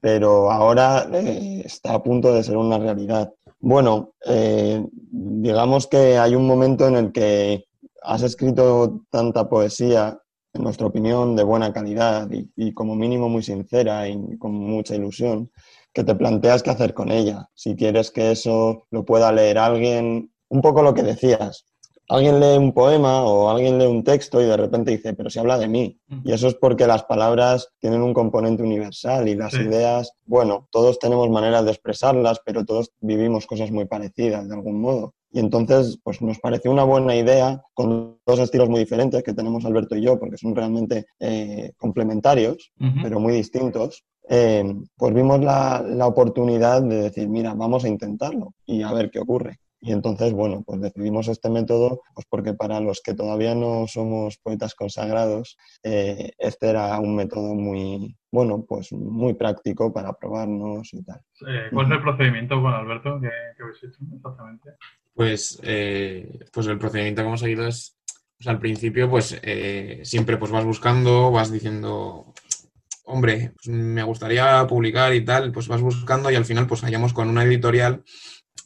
[0.00, 3.32] pero ahora eh, está a punto de ser una realidad.
[3.60, 7.66] Bueno, eh, digamos que hay un momento en el que
[8.02, 10.18] has escrito tanta poesía,
[10.52, 14.94] en nuestra opinión, de buena calidad y, y como mínimo muy sincera y con mucha
[14.94, 15.50] ilusión,
[15.92, 17.48] que te planteas qué hacer con ella.
[17.54, 21.66] Si quieres que eso lo pueda leer alguien, un poco lo que decías.
[22.10, 25.38] Alguien lee un poema o alguien lee un texto y de repente dice, pero si
[25.38, 25.96] habla de mí.
[26.24, 29.62] Y eso es porque las palabras tienen un componente universal y las Sí.
[29.62, 34.80] ideas, bueno, todos tenemos maneras de expresarlas, pero todos vivimos cosas muy parecidas de algún
[34.80, 35.14] modo.
[35.32, 39.64] Y entonces, pues nos pareció una buena idea, con dos estilos muy diferentes que tenemos
[39.64, 42.72] Alberto y yo, porque son realmente eh, complementarios,
[43.04, 44.64] pero muy distintos, eh,
[44.96, 49.20] pues vimos la, la oportunidad de decir, mira, vamos a intentarlo y a ver qué
[49.20, 49.58] ocurre.
[49.82, 54.36] Y entonces, bueno, pues decidimos este método, pues porque para los que todavía no somos
[54.36, 61.02] poetas consagrados, eh, este era un método muy, bueno, pues muy práctico para probarnos y
[61.02, 61.20] tal.
[61.48, 63.28] Eh, ¿Cuál es el procedimiento, bueno, Alberto, que,
[63.62, 64.70] habéis hecho exactamente?
[65.14, 67.96] Pues, eh, pues el procedimiento que hemos seguido es,
[68.36, 69.40] pues al principio, pues
[70.02, 72.34] siempre pues vas buscando, vas diciendo,
[73.04, 77.12] hombre, pues me gustaría publicar y tal, pues vas buscando y al final pues hallamos
[77.12, 78.02] con una editorial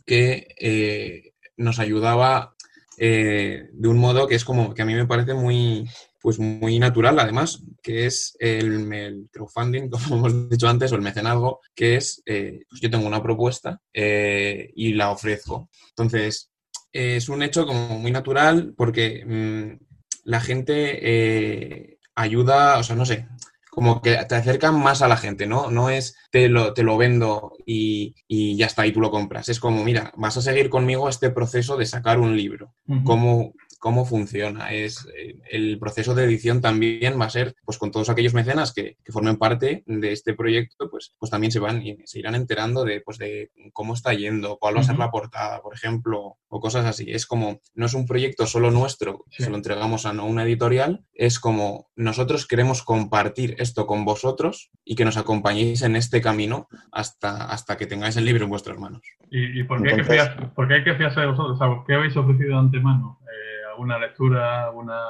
[0.04, 2.54] que eh, nos ayudaba
[2.98, 5.88] eh, de un modo que es como que a mí me parece muy,
[6.20, 11.60] pues muy natural, además, que es el, crowdfunding, como hemos dicho antes, o el mecenazgo,
[11.74, 15.68] que es, eh, pues yo tengo una propuesta y la ofrezco.
[15.90, 16.50] Entonces,
[16.92, 19.84] es un hecho como muy natural porque mm,
[20.24, 23.26] la gente ayuda, o sea, no sé,
[23.74, 25.68] como que te acercan más a la gente, ¿no?
[25.68, 28.14] No es te lo, te lo vendo y,
[28.56, 29.48] ya está, y tú lo compras.
[29.48, 32.72] Es como, mira, vas a seguir conmigo este proceso de sacar un libro.
[33.04, 33.52] ¿Cómo,
[33.84, 34.72] cómo funciona.
[34.72, 38.72] Es, eh, el proceso de edición también va a ser, pues con todos aquellos mecenas
[38.72, 42.82] que, formen parte de este proyecto, pues, pues también se van y se irán enterando
[42.82, 46.60] de, pues, de cómo está yendo, cuál va a ser la portada, por ejemplo, o
[46.60, 47.10] cosas así.
[47.10, 51.38] Es como, no es un proyecto solo nuestro, se lo entregamos a una editorial, es
[51.38, 57.44] como nosotros queremos compartir esto con vosotros y que nos acompañéis en este camino hasta,
[57.50, 59.02] hasta que tengáis el libro en vuestras manos.
[59.30, 61.84] ¿Y, por, qué hay que fiarse, de vosotros?
[61.86, 63.18] ¿Qué habéis ofrecido de antemano?
[63.22, 63.43] Eh,
[63.74, 65.00] alguna lectura, alguna...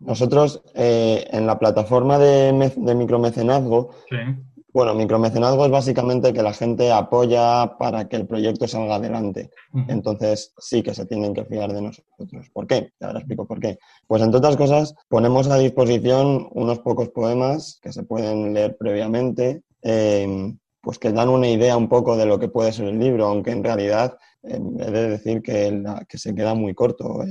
[0.00, 3.90] Nosotros eh, en la plataforma de, de micromecenazgo,
[4.72, 9.50] bueno, micromecenazgo es básicamente que la gente apoya para que el proyecto salga adelante.
[9.88, 12.50] Entonces sí que se tienen que fiar de nosotros.
[12.52, 12.92] ¿Por qué?
[13.00, 13.78] Ahora explico por qué.
[14.08, 19.62] Pues entre otras cosas, ponemos a disposición unos pocos poemas que se pueden leer previamente.
[19.82, 23.26] Eh, pues que dan una idea un poco de lo que puede ser el libro,
[23.26, 27.22] aunque en realidad he de decir que, que se queda muy corto.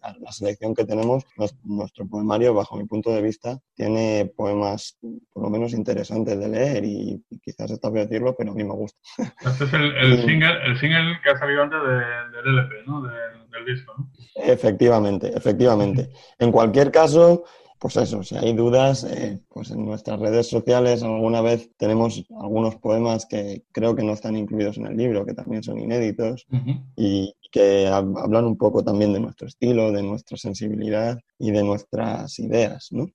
[0.00, 1.24] la, selección que tenemos,
[1.64, 4.98] nuestro poemario, bajo mi punto de vista, tiene poemas
[5.32, 8.74] por lo menos interesantes de leer y, quizás está bien decirlo, pero a mí me
[8.74, 8.98] gusta.
[9.44, 13.02] Este es el, single, el single que ha salido antes del LP, ¿no?
[13.02, 13.94] del disco.
[13.98, 14.10] ¿no?
[14.36, 16.10] Efectivamente, efectivamente.
[16.38, 17.44] En cualquier caso,
[17.82, 22.76] pues eso, si hay dudas, eh, pues en nuestras redes sociales alguna vez tenemos algunos
[22.76, 26.46] poemas que creo que no están incluidos en el libro, que también son inéditos
[26.94, 32.38] y que hablan un poco también de nuestro estilo, de nuestra sensibilidad y de nuestras
[32.38, 33.08] ideas, ¿no?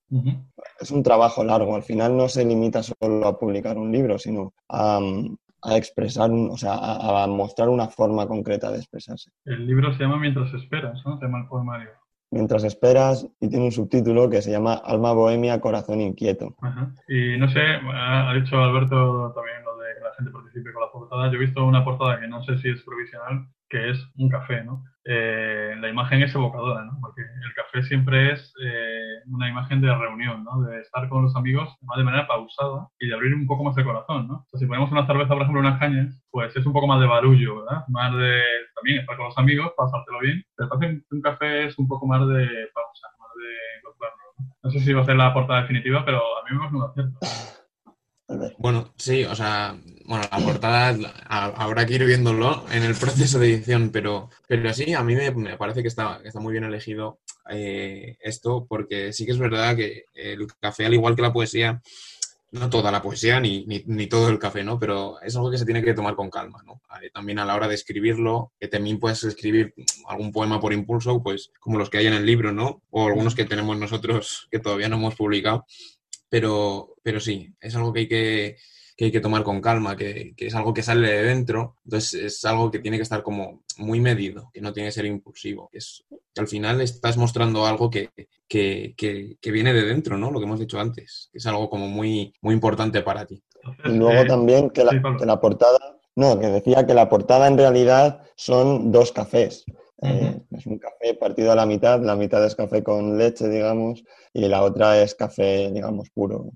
[0.81, 4.51] Es un trabajo largo, al final no se limita solo a publicar un libro, sino
[4.67, 4.99] a,
[5.77, 9.31] expresar, o sea, a, mostrar una forma concreta de expresarse.
[9.45, 11.17] El libro se llama Mientras esperas, ¿no?
[11.17, 11.91] Se llama el poemario
[12.31, 16.55] mientras esperas y tiene un subtítulo que se llama Alma Bohemia, Corazón Inquieto.
[17.07, 20.91] Y no sé, ha dicho Alberto también lo de que la gente participe con la
[20.91, 21.31] portada.
[21.31, 24.63] Yo he visto una portada que no sé si es provisional, que es un café,
[24.63, 24.83] ¿no?
[25.09, 26.97] Eh, la imagen es evocadora, ¿no?
[26.99, 30.61] Porque el café siempre es eh, una imagen de reunión, ¿no?
[30.63, 33.85] De estar con los amigos de manera pausada y de abrir un poco más el
[33.85, 34.45] corazón, ¿no?
[34.53, 37.63] si ponemos una cerveza, por ejemplo, unas cañas, pues es un poco más de barullo,
[37.63, 37.85] ¿verdad?
[37.87, 38.41] Más de
[38.75, 40.43] también estar con los amigos, pasártelo bien.
[40.55, 44.27] Pero parece un café es un poco más de pausa, más de encontrarnos.
[44.39, 44.45] ¿no?
[44.63, 46.83] no sé si va a ser la portada definitiva, pero a mí me parece un
[46.83, 47.56] acierto.
[48.57, 50.97] Bueno, sí, o sea, bueno, la portada
[51.29, 55.57] habrá que ir viéndolo en el proceso de edición, pero, pero sí, a mí me,
[55.57, 57.19] parece que está, muy bien elegido
[57.49, 61.81] eh, esto, porque sí que es verdad que el café, al igual que la poesía,
[62.51, 64.77] no toda la poesía ni, ni, todo el café, ¿no?
[64.77, 66.81] Pero es algo que se tiene que tomar con calma, ¿no?
[67.13, 69.73] También a la hora de escribirlo, que también puedes escribir
[70.07, 72.81] algún poema por impulso, pues como los que hay en el libro, ¿no?
[72.89, 75.65] O algunos que tenemos nosotros que todavía no hemos publicado
[76.29, 78.57] pero, pero sí, es algo que hay que,
[78.95, 82.23] que hay que tomar con calma, que, que, es algo que sale de dentro, entonces
[82.23, 85.69] es algo que tiene que estar como muy medido, que no tiene que ser impulsivo,
[85.71, 86.03] que, es,
[86.33, 88.09] que al final estás mostrando algo que,
[88.47, 90.31] que, que, viene de dentro, ¿no?
[90.31, 93.43] Lo que hemos dicho antes, que es algo como muy, muy importante para ti.
[93.85, 97.57] Y luego también que la, que la portada, no, que decía que la portada en
[97.57, 99.65] realidad son dos cafés.
[100.03, 104.03] Eh, es un café partido a la mitad, la mitad es café con leche, digamos,
[104.31, 106.51] y la otra es café, digamos, puro.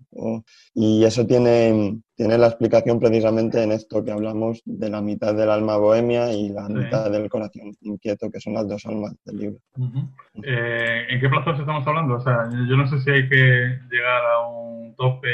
[0.75, 5.49] Y eso tiene, tiene la explicación precisamente en esto que hablamos de la mitad del
[5.49, 9.59] alma bohemia y la mitad del corazón inquieto, que son las dos almas del libro.
[10.43, 12.15] Eh, ¿En qué plazos estamos hablando?
[12.15, 15.29] O sea, yo no sé si hay que llegar a un tope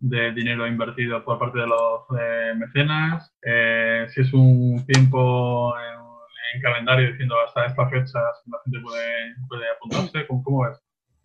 [0.00, 3.32] de dinero invertido por parte de los eh, mecenas,
[4.12, 6.07] si es un tiempo en
[6.62, 10.26] calendario diciendo hasta esta fecha la gente puede, puede apuntarse?
[10.26, 10.78] ¿Cómo, ¿Cómo, es?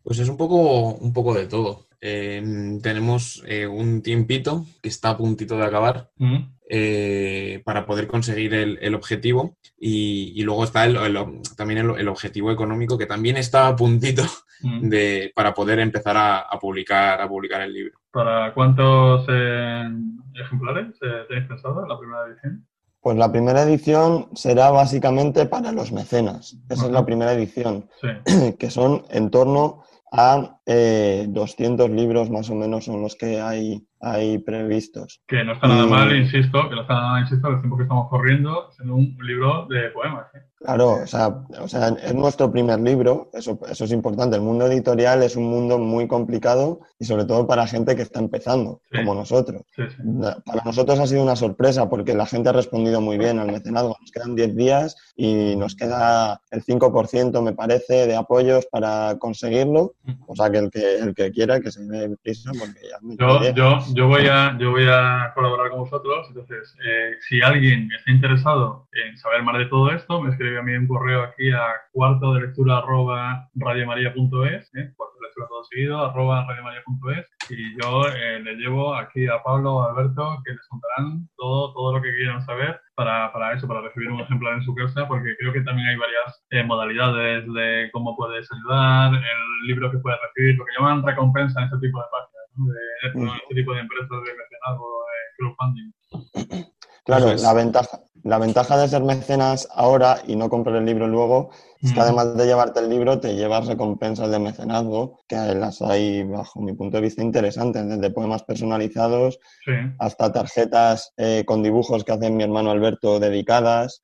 [0.03, 1.88] Pues es un poco, un poco de todo.
[2.05, 2.43] eh,
[2.84, 6.38] tenemos eh, un tiempito que está a puntito de acabar Mm.
[6.69, 12.07] eh, para poder conseguir el, el objetivo y, y luego está el- el- también el,
[12.09, 14.24] objetivo económico que también está a puntito
[14.61, 14.89] Mm.
[14.89, 17.99] de, para poder empezar a, a publicar, a publicar el libro.
[18.11, 19.89] ¿Para cuántos eh,
[20.36, 20.97] ejemplares
[21.28, 22.65] tenéis pensado en la primera edición?
[23.04, 26.58] Pues la primera edición será básicamente para los mecenas.
[26.70, 28.54] Esa es la primera edición, Sí.
[28.60, 33.86] que son en torno a eh, 200 libros más o menos son los que hay,
[33.99, 35.22] hay previstos.
[35.28, 37.84] Que no está nada mal, insisto, que no está nada mal, insisto, el tiempo que
[37.84, 40.28] estamos corriendo, siendo un libro de poemas.
[40.36, 40.43] ¿eh?
[40.64, 41.28] Claro, o sea,
[41.61, 44.38] o sea, es nuestro primer libro, eso, eso es importante.
[44.38, 48.20] El mundo editorial es un mundo muy complicado y sobre todo para gente que está
[48.20, 48.97] empezando, Sí.
[48.99, 49.64] como nosotros.
[49.76, 49.95] Sí, sí.
[50.03, 53.51] Na- Para nosotros ha sido una sorpresa porque la gente ha respondido muy bien al
[53.51, 53.97] mecenazgo.
[53.99, 59.95] Nos quedan 10 días y nos queda el 5%, me parece, de apoyos para conseguirlo.
[60.28, 63.16] O sea, que el que, el que quiera que se dé prisa porque ya me
[63.18, 67.89] Yo, yo, yo, voy a, yo voy a colaborar con vosotros, entonces, eh, si alguien
[67.97, 71.51] está interesado en saber más de todo esto, me escribe a mí un correo aquí
[71.51, 74.93] a cuarto de lectura arroba radiomaria.es, ¿eh?
[74.95, 79.76] cuarto de lectura todo seguido, arroba radiomaria.es, y yo eh, le llevo aquí a Pablo
[79.76, 83.68] o a Alberto que les contarán todo, todo lo que quieran saber para, para eso,
[83.68, 87.45] para recibir un ejemplar en su casa, porque creo que también hay varias eh, modalidades
[87.54, 91.78] de cómo puedes ayudar, el libro que puedes recibir, lo que llaman recompensa en ese
[91.78, 92.66] tipo de páginas, ¿no?
[92.68, 96.74] de, de este tipo de empresas de mecenazgo, de crowdfunding.
[97.06, 101.49] Claro, la ventaja, la ventaja de ser mecenas ahora y no comprar el libro luego
[101.82, 102.03] es que Mm.
[102.03, 106.71] además de llevarte el libro te llevas recompensas de mecenazgo, que las hay bajo mi
[106.74, 109.74] punto de vista interesantes, desde poemas personalizados Sí.
[109.99, 114.01] hasta tarjetas eh, con dibujos que hace mi hermano Alberto dedicadas.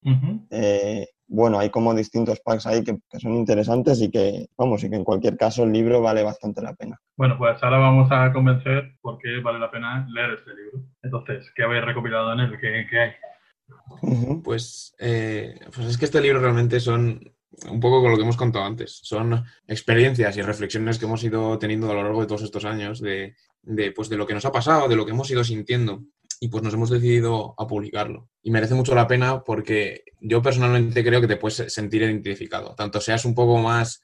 [0.51, 4.89] Eh, bueno, hay como distintos packs ahí que, que son interesantes y que, vamos, y
[4.89, 6.99] que en cualquier caso el libro vale bastante la pena.
[7.15, 10.79] Bueno, pues ahora vamos a convencer por qué vale la pena leer este libro.
[11.03, 12.57] Entonces, ¿qué habéis recopilado en él?
[12.59, 13.11] ¿Qué, qué hay?
[14.43, 17.33] Pues, eh, pues es que este libro realmente son
[17.69, 18.99] un poco con lo que hemos contado antes.
[19.03, 23.01] Son experiencias y reflexiones que hemos ido teniendo a lo largo de todos estos años
[23.01, 26.03] de, de, pues, de lo que nos ha pasado, de lo que hemos ido sintiendo.
[26.41, 28.29] Y pues nos hemos decidido a publicarlo.
[28.41, 32.75] Y merece mucho la pena porque yo personalmente creo que te puedes sentir identificado.
[32.75, 34.01] Tanto seas un poco más,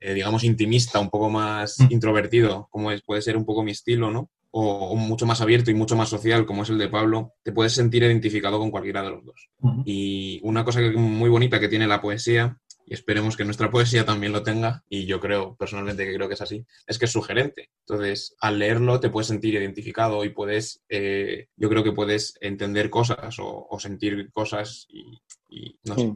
[0.00, 1.86] eh, digamos, intimista, un poco más Mm.
[1.90, 4.30] introvertido, como es, puede ser un poco mi estilo, ¿no?
[4.56, 7.50] O, o mucho más abierto y mucho más social, como es el de Pablo, te
[7.50, 9.48] puedes sentir identificado con cualquiera de los dos.
[9.84, 14.04] Y una cosa que- muy bonita que tiene la poesía, y esperemos que nuestra poesía
[14.04, 17.10] también lo tenga, y yo creo personalmente que creo que es así, es que es
[17.10, 17.70] sugerente.
[17.80, 22.90] Entonces, al leerlo te puedes sentir identificado y puedes, eh, yo creo que puedes entender
[22.90, 26.14] cosas o, o sentir cosas y, y no sé.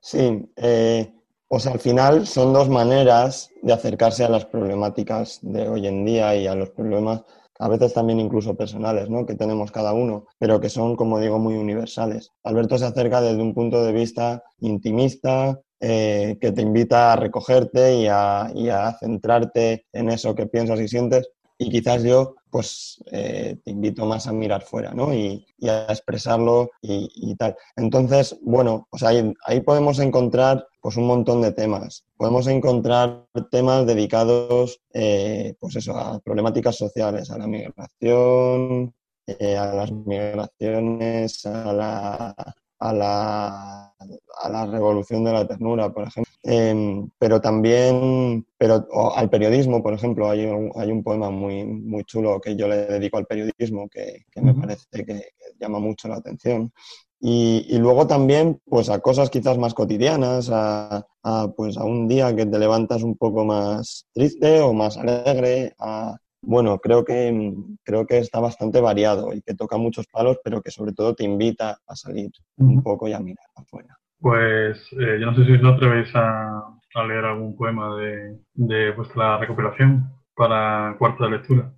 [0.00, 1.12] Sí, sí eh,
[1.48, 6.04] o sea, al final son dos maneras de acercarse a las problemáticas de hoy en
[6.06, 7.22] día y a los problemas,
[7.58, 9.26] a veces también incluso personales, ¿no?
[9.26, 12.32] que tenemos cada uno, pero que son, como digo, muy universales.
[12.44, 17.96] Alberto se acerca desde un punto de vista intimista, eh, que te invita a recogerte
[17.96, 21.28] y a, y a centrarte en eso que piensas y sientes.
[21.58, 25.14] Y quizás yo, pues, eh, te invito más a mirar fuera, ¿no?
[25.14, 27.56] Y, a expresarlo y, y tal.
[27.76, 32.04] Entonces, bueno, pues ahí, ahí podemos encontrar pues un montón de temas.
[32.16, 38.94] Podemos encontrar temas dedicados, eh, pues eso, a problemáticas sociales, a la migración,
[39.26, 43.94] eh, a las migraciones, a la, a la,
[44.42, 46.32] a la revolución de la ternura, por ejemplo.
[46.42, 52.04] Eh, pero también pero, al periodismo, por ejemplo, hay un, hay un poema muy, muy
[52.04, 55.24] chulo que yo le dedico al periodismo que, que me parece que, que
[55.58, 56.72] llama mucho la atención.
[57.18, 62.06] Y, y luego también pues a cosas quizás más cotidianas, a, a, pues a un
[62.08, 67.54] día que te levantas un poco más triste o más alegre, a, bueno, creo que,
[67.82, 71.24] creo que está bastante variado y que toca muchos palos, pero que sobre todo te
[71.24, 73.96] invita a salir un poco y a mirar afuera.
[74.20, 76.58] Pues eh, yo no sé si os atrevéis a,
[76.94, 81.72] a leer algún poema de, de vuestra recopilación para cuarto de lectura.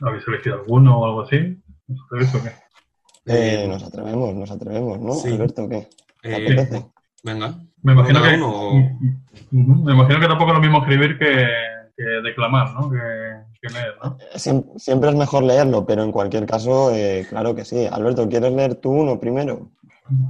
[0.00, 1.56] ¿Habéis elegido alguno o algo así?
[1.88, 2.68] ¿Os atrevéis o qué?
[3.30, 5.12] Eh, nos atrevemos, nos atrevemos, ¿no?
[5.12, 5.32] Sí.
[5.32, 5.88] Alberto, ¿qué?
[6.22, 6.86] ¿Te eh, apetece?
[7.22, 7.54] venga.
[7.82, 8.72] Me imagino que, uno o-
[9.52, 9.84] Ujú.
[9.84, 11.46] me imagino que tampoco es lo mismo escribir que,
[11.96, 12.90] que declamar, ¿no?
[12.90, 12.98] Que,
[13.68, 14.18] que leer, ¿no?
[14.34, 17.86] Siem- Siempre es mejor leerlo, pero en cualquier caso, eh, claro que sí.
[17.90, 19.70] Alberto, ¿quieres leer tú uno primero?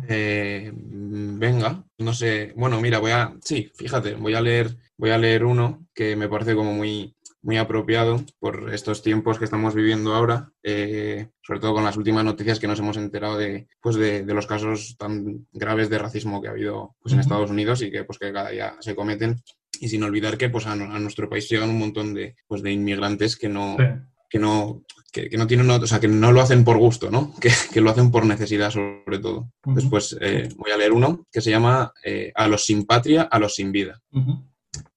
[0.08, 2.52] Eh, venga, no sé.
[2.56, 3.32] Bueno, mira, voy a.
[3.42, 7.58] Sí, fíjate, voy a leer, voy a leer uno que me parece como muy, muy
[7.58, 12.58] apropiado por estos tiempos que estamos viviendo ahora, eh, sobre todo con las últimas noticias
[12.58, 16.48] que nos hemos enterado de, pues de, de los casos tan graves de racismo que
[16.48, 17.20] ha habido pues, en.
[17.20, 19.40] Estados Unidos y que, pues, que cada día se cometen.
[19.80, 22.72] Y sin olvidar que pues, a, a nuestro país llegan un montón de, pues, de
[22.72, 23.84] inmigrantes que no, Sí.
[24.30, 27.34] que no, que, que no tienen, o sea, que no lo hacen por gusto, ¿no?
[27.40, 29.50] Que, que lo hacen por necesidad sobre todo.
[29.64, 33.38] Después eh, voy a leer uno que se llama eh, A los sin patria, a
[33.38, 34.00] los sin vida.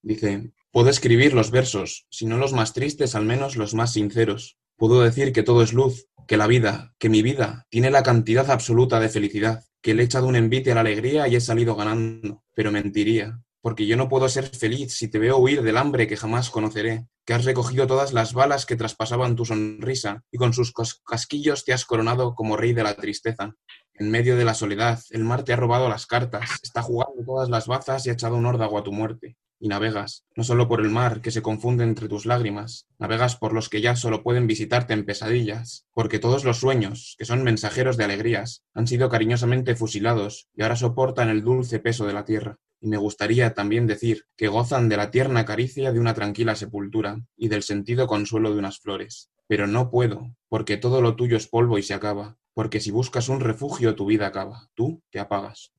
[0.02, 4.58] Dice, puedo escribir los versos, si no los más tristes, al menos los más sinceros.
[4.76, 8.50] Puedo decir que todo es luz, que la vida, que mi vida, tiene la cantidad
[8.50, 11.74] absoluta de felicidad, que le he echado un envite a la alegría y he salido
[11.74, 16.06] ganando, pero mentiría, porque yo no puedo ser feliz si te veo huir del hambre
[16.06, 20.52] que jamás conoceré, que has recogido todas las balas que traspasaban tu sonrisa y con
[20.52, 20.74] sus
[21.06, 23.54] casquillos te has coronado como rey de la tristeza.
[23.94, 27.48] En medio de la soledad, el mar te ha robado las cartas, está jugando todas
[27.48, 30.80] las bazas y ha echado un órdago a tu muerte y navegas, no solo por
[30.80, 34.48] el mar que se confunde entre tus lágrimas, navegas por los que ya solo pueden
[34.48, 39.76] visitarte en pesadillas, porque todos los sueños, que son mensajeros de alegrías, han sido cariñosamente
[39.76, 42.58] fusilados y ahora soportan el dulce peso de la tierra.
[42.82, 47.20] Y me gustaría también decir que gozan de la tierna caricia de una tranquila sepultura
[47.36, 49.30] y del sentido consuelo de unas flores.
[49.46, 53.28] Pero no puedo, porque todo lo tuyo es polvo y se acaba, porque si buscas
[53.28, 55.72] un refugio tu vida acaba, tú te apagas.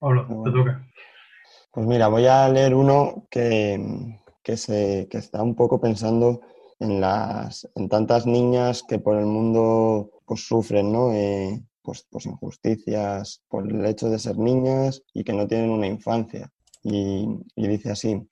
[0.00, 0.90] Pablo, te toca.
[1.70, 6.40] Pues mira, voy a leer uno que, que, se, que está un poco pensando
[6.80, 11.12] en, las, en tantas niñas que por el mundo pues, sufren, ¿no?
[11.12, 15.86] Eh, pues, pues injusticias por el hecho de ser niñas y que no tienen una
[15.86, 16.52] infancia.
[16.82, 17.26] Y,
[17.56, 18.28] dice así,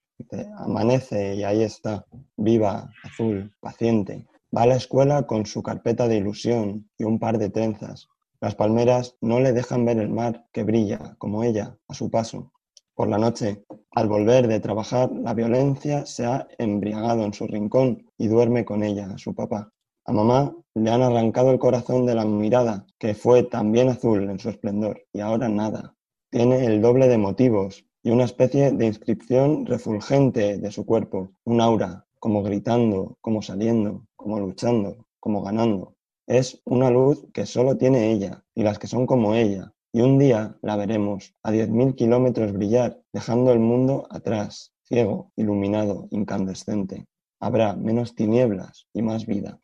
[0.58, 2.04] amanece y ahí está,
[2.36, 4.26] viva, azul, paciente.
[4.54, 8.08] Va a la escuela con su carpeta de ilusión y un par de trenzas.
[8.42, 12.52] Las palmeras no le dejan ver el mar que brilla, como ella, a su paso.
[12.94, 18.04] Por la noche, al volver de trabajar, la violencia se ha embriagado en su rincón
[18.18, 19.72] y duerme con ella, su papá.
[20.08, 24.38] A mamá le han arrancado el corazón de la mirada, que fue también azul en
[24.38, 25.96] su esplendor, y ahora nada.
[26.30, 31.60] Tiene el doble de motivos y una especie de inscripción refulgente de su cuerpo, un
[31.60, 35.96] aura, como gritando, como saliendo, como luchando, como ganando.
[36.28, 40.18] Es una luz que solo tiene ella y las que son como ella, y un
[40.18, 47.06] día la veremos a 10.000 kilómetros brillar, dejando el mundo atrás, ciego, iluminado, incandescente.
[47.40, 49.58] Habrá menos tinieblas y más vida.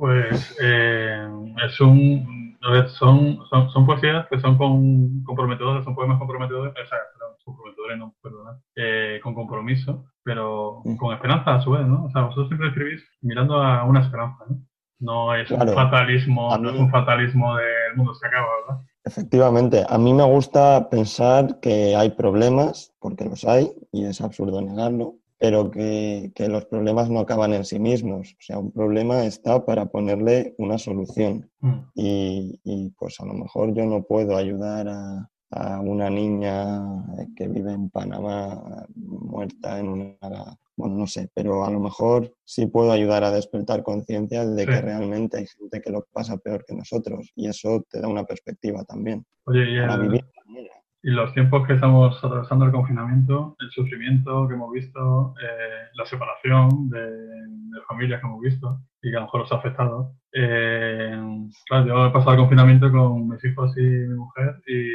[0.00, 1.28] Pues eh,
[1.66, 2.56] es un,
[2.98, 7.98] son, son, son poesías que son con, comprometedoras, son poemas comprometedores, o sea, perdón, comprometedores
[7.98, 10.96] no, perdona, eh, con compromiso, pero Mm.
[10.96, 12.06] con esperanza a su vez, ¿no?
[12.06, 14.56] O sea, vosotros siempre escribís mirando a una esperanza, ¿no?
[15.00, 15.70] No es Claro.
[15.70, 18.82] un fatalismo, no es un fatalismo del mundo se acaba, ¿verdad?
[19.04, 24.60] efectivamente, a mí me gusta pensar que hay problemas, porque los hay, y es absurdo
[24.62, 28.32] negarlo, pero que, que los problemas no acaban en sí mismos.
[28.38, 31.50] O sea, un problema está para ponerle una solución.
[31.60, 31.78] Mm.
[31.94, 36.82] y, y, pues a lo mejor yo no puedo ayudar a, a una niña
[37.34, 40.16] que vive en Panamá muerta en una...
[40.76, 44.70] Bueno, no sé, pero a lo mejor sí puedo ayudar a despertar conciencia de Sí.
[44.70, 48.24] que realmente hay gente que lo pasa peor que nosotros y eso te da una
[48.24, 50.24] perspectiva también Oye, y, para vivir.
[51.02, 56.04] Y los tiempos que estamos atravesando el confinamiento, el sufrimiento que hemos visto, eh, la
[56.04, 60.12] separación de, de familias que hemos visto y que a lo mejor os ha afectado.
[60.32, 61.18] Eh,
[61.66, 64.88] claro, yo he pasado el confinamiento con mis hijos y mi mujer y,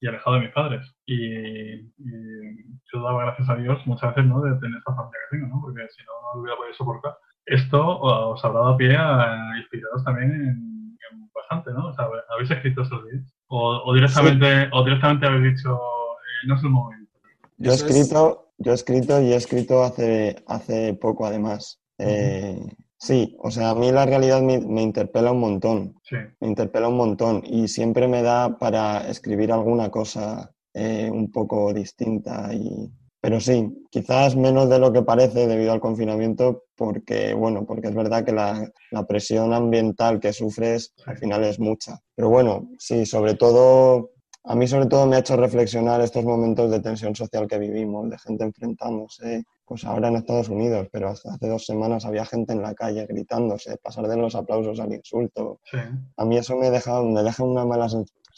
[0.00, 0.94] y alejado de mis padres.
[1.06, 4.42] Y, y yo daba gracias a Dios muchas veces ¿no?
[4.42, 5.60] de tener esta familia que tengo, ¿no?
[5.62, 7.16] porque si no, no lo hubiera podido soportar.
[7.46, 11.86] Esto os habrá dado pie a inspiraros también en, en bastante, ¿no?
[11.86, 13.39] O sea, ¿habéis escrito estos días?
[13.52, 17.10] O, o directamente, o directamente habéis dicho, eh, no es el momento.
[17.58, 21.80] Yo he es- escrito, yo he escrito y he escrito hace, hace poco además.
[21.98, 22.58] Eh,
[22.96, 25.94] sí, o sea, a mí la realidad me, me interpela un montón.
[26.02, 31.30] Sí, me interpela un montón y siempre me da para escribir alguna cosa eh, un
[31.30, 32.54] poco distinta.
[32.54, 32.88] Y...
[33.20, 37.94] Pero sí, quizás menos de lo que parece debido al confinamiento, porque, bueno, porque es
[37.94, 41.98] verdad que la, la presión ambiental que sufres al final es mucha.
[42.14, 44.12] Pero bueno, sí, sobre todo,
[44.44, 48.08] a mí sobre todo me ha hecho reflexionar estos momentos de tensión social que vivimos,
[48.08, 52.54] de gente enfrentándose, pues ahora en Estados Unidos, pero hasta hace dos semanas había gente
[52.54, 55.78] en la calle gritándose, pasar de los aplausos al insulto, sí.
[56.16, 57.88] a mí eso me deja, me deja una mala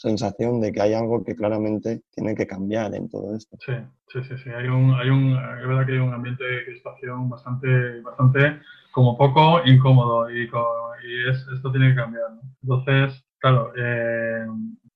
[0.03, 3.57] sensación de que hay algo que claramente tiene que cambiar en todo esto.
[3.65, 3.73] Sí,
[4.11, 4.49] sí, sí, sí.
[4.49, 8.59] Hay un, hay un, es verdad que hay un ambiente de crispación bastante, bastante
[8.91, 10.43] como poco incómodo y,
[11.29, 12.27] es, esto tiene que cambiar.
[12.61, 14.45] Entonces, claro, eh,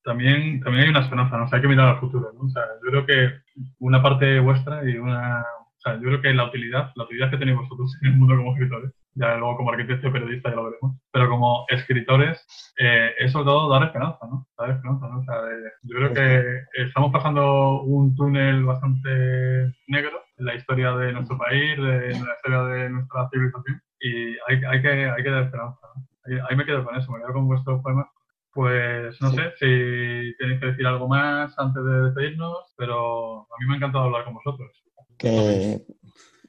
[0.03, 1.47] también, también hay una esperanza, ¿no?
[1.49, 2.41] Hay que mirar al futuro, ¿no?
[2.41, 3.31] O sea, yo creo que
[3.79, 7.37] una parte vuestra y una, o sea, yo creo que la utilidad, la utilidad que
[7.37, 10.65] tenéis vosotros en el mundo como escritores, ya luego como arquitecto y periodista ya lo
[10.65, 12.45] veremos, pero como escritores,
[12.79, 14.47] eh, es sobre todo dar esperanza, ¿no?
[14.57, 15.19] Dar esperanza, ¿no?
[15.19, 15.35] O sea,
[15.83, 21.77] yo creo que estamos pasando un túnel bastante negro en la historia de nuestro país,
[21.77, 26.07] de, la historia de nuestra civilización, y hay, hay, que, hay que dar esperanza, ¿no?
[26.49, 28.07] Ahí, me quedo con eso, me quedo con vuestros poemas
[28.53, 33.67] pues no sé si tenéis que decir algo más antes de despedirnos, pero a mí
[33.67, 34.71] me ha encantado hablar con vosotros.
[35.15, 35.79] Que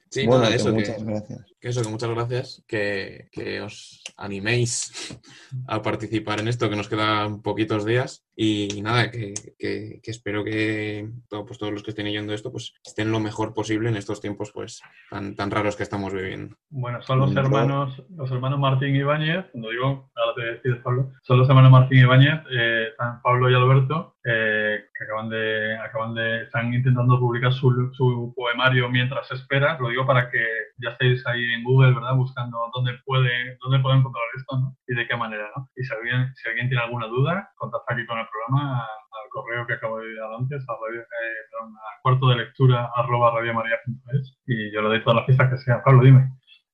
[0.09, 1.48] Sí, bueno, nada, eso, muchas que, gracias.
[1.59, 5.19] Que eso, que muchas gracias, que, que os animéis
[5.67, 8.25] a participar en esto, que nos quedan poquitos días.
[8.41, 12.73] Y nada, que, que- que espero que pues, todos los que estén oyendo esto pues
[12.85, 16.55] estén lo mejor posible en estos tiempos pues tan, tan raros que estamos viviendo.
[16.69, 21.11] Bueno, son los Yo- hermanos, los hermanos Martín Ibáñez, cuando digo, ahora te decides Pablo,
[21.21, 26.13] son los hermanos Martín Ibáñez, eh, están Pablo y Alberto, eh, que acaban de, acaban
[26.15, 30.39] de, están intentando publicar su, su poemario mientras esperas, lo digo para que
[30.77, 32.15] ya estéis ahí en Google, ¿verdad?
[32.15, 34.75] Buscando dónde puede, dónde puede encontrar esto, ¿no?
[34.87, 35.67] Y de qué manera, ¿no?
[35.75, 39.65] Y si alguien, si alguien tiene alguna duda, contacta aquí con el programa al correo
[39.67, 44.37] que acabo de dar antes, a, radio- eh, perdón, a cuarto de lectura arroba radiomaria.es
[44.47, 45.83] y yo le doy todas las pistas que sea.
[45.83, 46.29] Pablo, dime.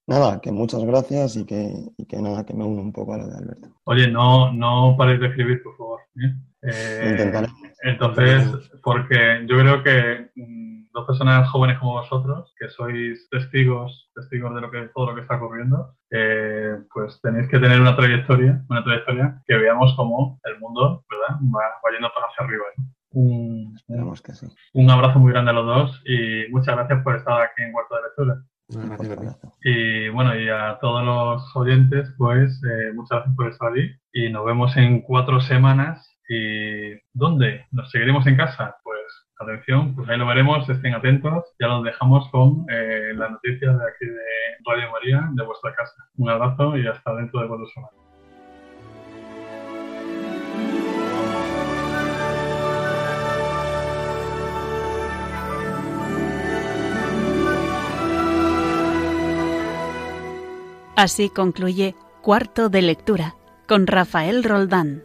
[0.07, 3.17] Nada, que muchas gracias y que, y que nada, que me uno un poco a
[3.17, 3.69] lo de Alberto.
[3.86, 6.01] Oye, no, no paréis de escribir, por favor.
[6.17, 6.34] ¿eh?
[6.61, 7.47] Eh, Intentaré.
[7.82, 10.64] Entonces, porque yo creo que mm,
[10.95, 15.21] dos personas jóvenes como vosotros, que sois testigos, testigos de lo que todo lo que
[15.21, 20.57] está ocurriendo, eh, pues tenéis que tener una trayectoria, una trayectoria que veamos cómo el
[20.59, 21.39] mundo, ¿verdad?
[21.53, 22.63] Va, va yendo hacia arriba.
[22.77, 22.85] ¿no?
[23.11, 24.47] Un, Esperamos que sí.
[24.73, 27.95] un abrazo muy grande a los dos y muchas gracias por estar aquí en Cuarto
[27.95, 28.43] de Lectura.
[29.63, 33.91] Y bueno, y a todos los oyentes, pues eh, muchas gracias por estar ahí.
[34.11, 36.11] Y nos vemos en cuatro semanas.
[36.27, 37.65] ¿Y dónde?
[37.71, 38.75] ¿Nos seguiremos en casa?
[38.83, 41.43] Pues atención, pues ahí lo veremos, estén atentos.
[41.59, 44.21] Ya los dejamos con eh, las noticias de aquí de
[44.65, 46.07] Radio María, de vuestra casa.
[46.17, 47.93] Un abrazo y hasta dentro de cuatro semanas.
[60.95, 63.36] Así concluye Cuarto de Lectura
[63.67, 65.05] con Rafael Roldán.